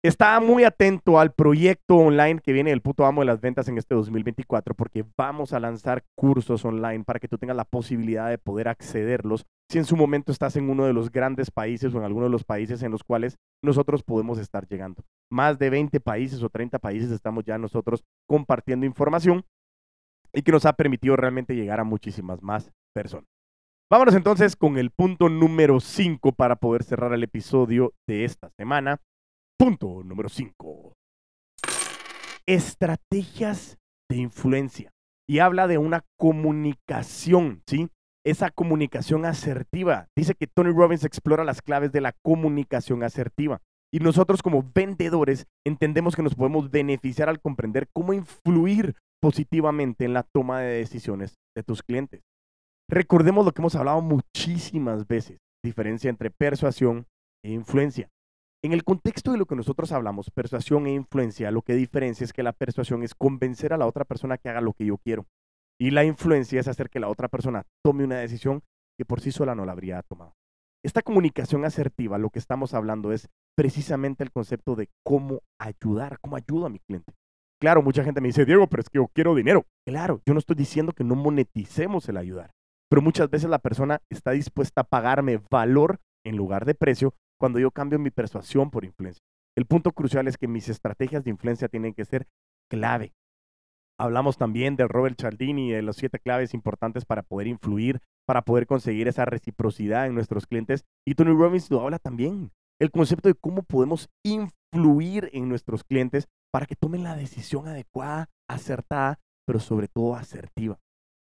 Está 0.05 0.39
muy 0.41 0.63
atento 0.63 1.19
al 1.19 1.33
proyecto 1.33 1.97
online 1.97 2.41
que 2.41 2.53
viene 2.53 2.71
del 2.71 2.83
puto 2.83 3.07
amo 3.07 3.23
de 3.23 3.27
las 3.27 3.41
ventas 3.41 3.67
en 3.69 3.79
este 3.79 3.95
2024 3.95 4.75
porque 4.75 5.05
vamos 5.17 5.53
a 5.53 5.59
lanzar 5.59 6.05
cursos 6.15 6.65
online 6.65 7.03
para 7.03 7.19
que 7.19 7.29
tú 7.29 7.39
tengas 7.39 7.57
la 7.57 7.65
posibilidad 7.65 8.29
de 8.29 8.39
poder 8.39 8.69
accederlos 8.69 9.47
si 9.69 9.79
en 9.79 9.85
su 9.85 9.97
momento 9.97 10.31
estás 10.31 10.55
en 10.57 10.71
uno 10.71 10.85
de 10.87 10.93
los 10.93 11.11
grandes 11.11 11.51
países 11.51 11.93
o 11.93 11.99
en 11.99 12.05
alguno 12.05 12.27
de 12.27 12.31
los 12.31 12.45
países 12.45 12.83
en 12.83 12.93
los 12.93 13.03
cuales 13.03 13.37
nosotros 13.65 14.05
podemos 14.05 14.39
estar 14.39 14.69
llegando. 14.69 15.03
Más 15.31 15.59
de 15.59 15.71
20 15.71 15.99
países 15.99 16.43
o 16.43 16.51
30 16.51 16.79
países 16.79 17.11
estamos 17.11 17.45
ya 17.45 17.59
nosotros 17.59 18.05
compartiendo 18.29 18.87
información 18.87 19.45
y 20.33 20.43
que 20.43 20.53
nos 20.53 20.67
ha 20.67 20.75
permitido 20.75 21.17
realmente 21.17 21.57
llegar 21.57 21.81
a 21.81 21.85
muchísimas 21.85 22.43
más 22.43 22.71
personas. 22.95 23.27
Vámonos 23.91 24.15
entonces 24.15 24.57
con 24.57 24.79
el 24.79 24.91
punto 24.91 25.29
número 25.29 25.81
5 25.81 26.33
para 26.33 26.57
poder 26.57 26.85
cerrar 26.85 27.13
el 27.13 27.23
episodio 27.23 27.93
de 28.07 28.25
esta 28.25 28.51
semana 28.51 29.01
Punto 29.59 30.03
número 30.05 30.29
5. 30.29 30.93
Estrategias 32.47 33.79
de 34.11 34.17
influencia. 34.19 34.91
Y 35.29 35.39
habla 35.39 35.67
de 35.67 35.79
una 35.79 36.05
comunicación, 36.19 37.63
¿sí? 37.67 37.89
Esa 38.25 38.51
comunicación 38.51 39.25
asertiva. 39.25 40.09
Dice 40.15 40.35
que 40.35 40.47
Tony 40.47 40.73
Robbins 40.73 41.05
explora 41.05 41.43
las 41.43 41.63
claves 41.63 41.91
de 41.91 42.03
la 42.03 42.13
comunicación 42.23 43.03
asertiva. 43.03 43.61
Y 43.93 44.01
nosotros 44.01 44.43
como 44.43 44.71
vendedores 44.75 45.47
entendemos 45.65 46.17
que 46.17 46.23
nos 46.23 46.35
podemos 46.35 46.71
beneficiar 46.71 47.29
al 47.31 47.41
comprender 47.41 47.89
cómo 47.95 48.13
influir 48.13 48.95
positivamente 49.23 50.05
en 50.05 50.13
la 50.13 50.23
toma 50.23 50.61
de 50.61 50.75
decisiones 50.75 51.35
de 51.57 51.63
tus 51.63 51.83
clientes. 51.83 52.21
Recordemos 52.91 53.47
lo 53.47 53.53
que 53.53 53.63
hemos 53.63 53.75
hablado 53.75 54.03
muchísimas 54.03 55.07
veces, 55.09 55.39
diferencia 55.65 56.11
entre 56.11 56.31
persuasión 56.31 57.07
e 57.43 57.53
influencia. 57.53 58.11
En 58.65 58.73
el 58.73 58.85
contexto 58.85 59.33
de 59.33 59.39
lo 59.39 59.47
que 59.47 59.55
nosotros 59.55 59.93
hablamos, 59.93 60.31
persuasión 60.31 60.87
e 60.87 60.93
influencia, 60.95 61.51
lo 61.51 61.63
que 61.63 61.75
diferencia 61.75 62.25
es 62.25 62.33
que 62.33 62.43
la 62.43 62.53
persuasión 62.53 63.03
es 63.03 63.15
convencer 63.15 63.73
a 63.73 63.77
la 63.77 63.87
otra 63.87 64.05
persona 64.05 64.39
que 64.39 64.49
haga 64.49 64.61
lo 64.61 64.73
que 64.73 64.87
yo 64.87 64.99
quiero. 64.99 65.27
Y 65.79 65.91
la 65.91 66.05
influencia 66.05 66.61
es 66.61 66.69
hacer 66.69 66.89
que 66.89 67.01
la 67.01 67.09
otra 67.09 67.29
persona 67.29 67.65
tome 67.85 68.05
una 68.05 68.19
decisión 68.19 68.63
que 68.99 69.05
por 69.05 69.21
sí 69.21 69.31
sola 69.31 69.55
no 69.55 69.67
la 69.67 69.73
habría 69.73 70.03
tomado. 70.03 70.33
Esta 70.85 71.03
comunicación 71.03 71.65
asertiva, 71.65 72.17
lo 72.17 72.31
que 72.31 72.39
estamos 72.39 72.73
hablando 72.73 73.13
es 73.13 73.29
precisamente 73.57 74.25
el 74.25 74.31
concepto 74.31 74.75
de 74.75 74.89
cómo 75.05 75.41
ayudar, 75.61 76.19
cómo 76.21 76.37
ayudo 76.37 76.67
a 76.67 76.71
mi 76.71 76.79
cliente. 76.79 77.13
Claro, 77.61 77.83
mucha 77.83 78.05
gente 78.05 78.21
me 78.21 78.29
dice, 78.29 78.45
Diego, 78.45 78.67
pero 78.69 78.83
es 78.83 78.89
que 78.89 78.99
yo 78.99 79.09
quiero 79.15 79.35
dinero. 79.35 79.65
Claro, 79.87 80.21
yo 80.27 80.35
no 80.35 80.39
estoy 80.39 80.57
diciendo 80.57 80.93
que 80.93 81.05
no 81.05 81.15
moneticemos 81.15 82.09
el 82.09 82.17
ayudar, 82.17 82.51
pero 82.89 83.03
muchas 83.03 83.31
veces 83.31 83.51
la 83.51 83.59
persona 83.59 84.01
está 84.11 84.31
dispuesta 84.33 84.83
a 84.83 84.85
pagarme 84.85 85.41
valor 85.51 85.99
en 86.25 86.37
lugar 86.37 86.65
de 86.67 86.75
precio 86.75 87.15
cuando 87.39 87.59
yo 87.59 87.71
cambio 87.71 87.99
mi 87.99 88.11
persuasión 88.11 88.71
por 88.71 88.85
influencia. 88.85 89.23
El 89.57 89.67
punto 89.67 89.93
crucial 89.93 90.29
es 90.29 90.37
que 90.37 90.49
mis 90.49 90.69
estrategias 90.69 91.25
de 91.25 91.31
influencia 91.31 91.69
tienen 91.69 91.95
que 91.95 92.05
ser 92.05 92.27
clave. 92.71 93.15
Hablamos 93.99 94.37
también 94.37 94.77
de 94.77 94.87
Robert 94.87 95.19
Cialdini 95.19 95.71
y 95.71 95.73
de 95.73 95.83
las 95.83 95.97
siete 95.97 96.19
claves 96.19 96.53
importantes 96.53 97.07
para 97.07 97.23
poder 97.23 97.47
influir, 97.47 98.01
para 98.27 98.43
poder 98.43 98.67
conseguir 98.67 99.09
esa 99.09 99.25
reciprocidad 99.25 100.07
en 100.07 100.15
nuestros 100.15 100.47
clientes. 100.47 100.85
Y 101.07 101.15
Tony 101.15 101.33
Robbins 101.33 101.71
lo 101.71 101.81
habla 101.81 101.99
también. 101.99 102.53
El 102.79 102.91
concepto 102.91 103.31
de 103.31 103.35
cómo 103.35 103.63
podemos 103.63 104.11
influir 104.23 105.31
en 105.33 105.49
nuestros 105.49 105.83
clientes 105.85 106.29
para 106.53 106.67
que 106.67 106.77
tomen 106.77 107.03
la 107.03 107.17
decisión 107.17 107.69
adecuada, 107.69 108.29
acertada, 108.49 109.19
pero 109.47 109.61
sobre 109.61 109.89
todo 109.89 110.15
asertiva. 110.15 110.79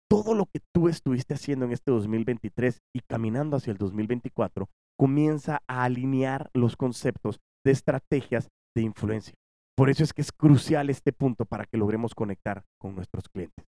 Todo 0.09 0.35
lo 0.35 0.45
que 0.47 0.59
tú 0.73 0.89
estuviste 0.89 1.33
haciendo 1.33 1.65
en 1.65 1.71
este 1.71 1.91
2023 1.91 2.81
y 2.93 2.99
caminando 2.99 3.55
hacia 3.55 3.71
el 3.71 3.77
2024 3.77 4.67
comienza 4.97 5.61
a 5.67 5.83
alinear 5.83 6.49
los 6.53 6.75
conceptos 6.75 7.39
de 7.65 7.71
estrategias 7.71 8.49
de 8.75 8.83
influencia. 8.83 9.33
Por 9.75 9.89
eso 9.89 10.03
es 10.03 10.13
que 10.13 10.21
es 10.21 10.31
crucial 10.31 10.89
este 10.89 11.11
punto 11.11 11.45
para 11.45 11.65
que 11.65 11.77
logremos 11.77 12.15
conectar 12.15 12.63
con 12.79 12.95
nuestros 12.95 13.27
clientes. 13.27 13.65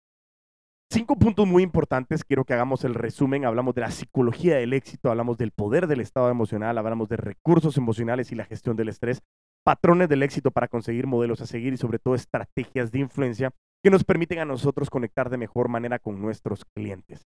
Cinco 0.93 1.17
puntos 1.17 1.47
muy 1.47 1.63
importantes, 1.63 2.25
quiero 2.25 2.45
que 2.45 2.53
hagamos 2.53 2.85
el 2.85 2.95
resumen. 2.95 3.45
Hablamos 3.45 3.75
de 3.75 3.81
la 3.81 3.91
psicología 3.91 4.57
del 4.57 4.75
éxito, 4.75 5.11
hablamos 5.11 5.39
del 5.39 5.51
poder 5.51 5.87
del 5.87 6.01
estado 6.01 6.31
emocional, 6.31 6.77
hablamos 6.79 7.09
de 7.09 7.17
recursos 7.17 7.77
emocionales 7.79 8.31
y 8.31 8.35
la 8.35 8.45
gestión 8.45 8.77
del 8.77 8.91
estrés, 8.91 9.23
patrones 9.65 10.09
del 10.09 10.23
éxito 10.23 10.51
para 10.51 10.69
conseguir 10.69 11.07
modelos 11.07 11.41
a 11.41 11.47
seguir 11.47 11.73
y 11.73 11.79
sobre 11.79 11.99
todo 11.99 12.15
estrategias 12.15 12.93
de 12.93 13.01
influencia 13.01 13.51
que 13.83 13.91
nos 13.91 14.05
permiten 14.05 14.39
a 14.39 14.45
nosotros 14.45 14.91
conectar 14.91 15.31
de 15.31 15.39
mejor 15.39 15.69
manera 15.69 15.99
con 15.99 16.21
nuestros 16.21 16.65
clientes. 16.77 17.27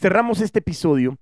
Cerramos 0.00 0.40
este 0.40 0.58
episodio 0.60 1.16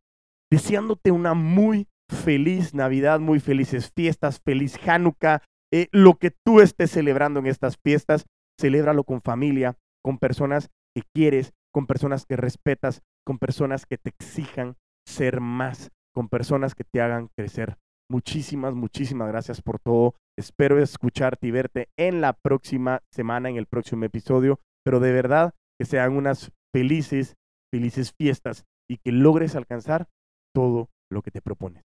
deseándote 0.50 1.10
una 1.10 1.34
muy 1.34 1.88
feliz 2.10 2.74
Navidad, 2.74 3.20
muy 3.20 3.40
felices 3.40 3.92
fiestas, 3.94 4.40
feliz 4.44 4.78
Hanukkah, 4.86 5.42
eh, 5.72 5.88
lo 5.92 6.14
que 6.14 6.30
tú 6.30 6.60
estés 6.60 6.90
celebrando 6.90 7.40
en 7.40 7.46
estas 7.46 7.76
fiestas, 7.84 8.26
celébralo 8.60 9.04
con 9.04 9.20
familia, 9.20 9.76
con 10.04 10.18
personas 10.18 10.68
que 10.94 11.02
quieres, 11.14 11.52
con 11.72 11.86
personas 11.86 12.24
que 12.26 12.36
respetas, 12.36 13.02
con 13.26 13.38
personas 13.38 13.86
que 13.86 13.98
te 13.98 14.10
exijan 14.10 14.76
ser 15.06 15.40
más, 15.40 15.90
con 16.14 16.28
personas 16.28 16.74
que 16.74 16.84
te 16.84 17.00
hagan 17.00 17.28
crecer. 17.36 17.76
Muchísimas, 18.08 18.74
muchísimas 18.74 19.28
gracias 19.28 19.60
por 19.60 19.80
todo. 19.80 20.14
Espero 20.38 20.80
escucharte 20.80 21.48
y 21.48 21.50
verte 21.50 21.88
en 21.98 22.20
la 22.20 22.34
próxima 22.34 23.02
semana, 23.12 23.50
en 23.50 23.56
el 23.56 23.66
próximo 23.66 24.04
episodio, 24.04 24.60
pero 24.84 25.00
de 25.00 25.12
verdad 25.12 25.54
que 25.78 25.86
sean 25.86 26.16
unas 26.16 26.52
felices, 26.74 27.34
felices 27.74 28.12
fiestas 28.16 28.64
y 28.88 28.98
que 28.98 29.12
logres 29.12 29.56
alcanzar 29.56 30.08
todo 30.54 30.88
lo 31.10 31.22
que 31.22 31.30
te 31.30 31.42
propones. 31.42 31.82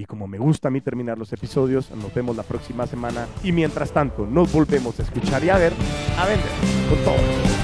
Y 0.00 0.06
como 0.06 0.26
me 0.26 0.38
gusta 0.38 0.68
a 0.68 0.70
mí 0.70 0.80
terminar 0.80 1.18
los 1.18 1.30
episodios, 1.34 1.90
nos 1.90 2.14
vemos 2.14 2.34
la 2.34 2.42
próxima 2.42 2.86
semana. 2.86 3.26
Y 3.42 3.52
mientras 3.52 3.92
tanto, 3.92 4.26
nos 4.26 4.50
volvemos 4.50 4.98
a 4.98 5.02
escuchar 5.02 5.44
y 5.44 5.50
a 5.50 5.58
ver, 5.58 5.74
a 6.16 6.24
vender 6.24 6.48
con 6.88 7.04
todo. 7.04 7.59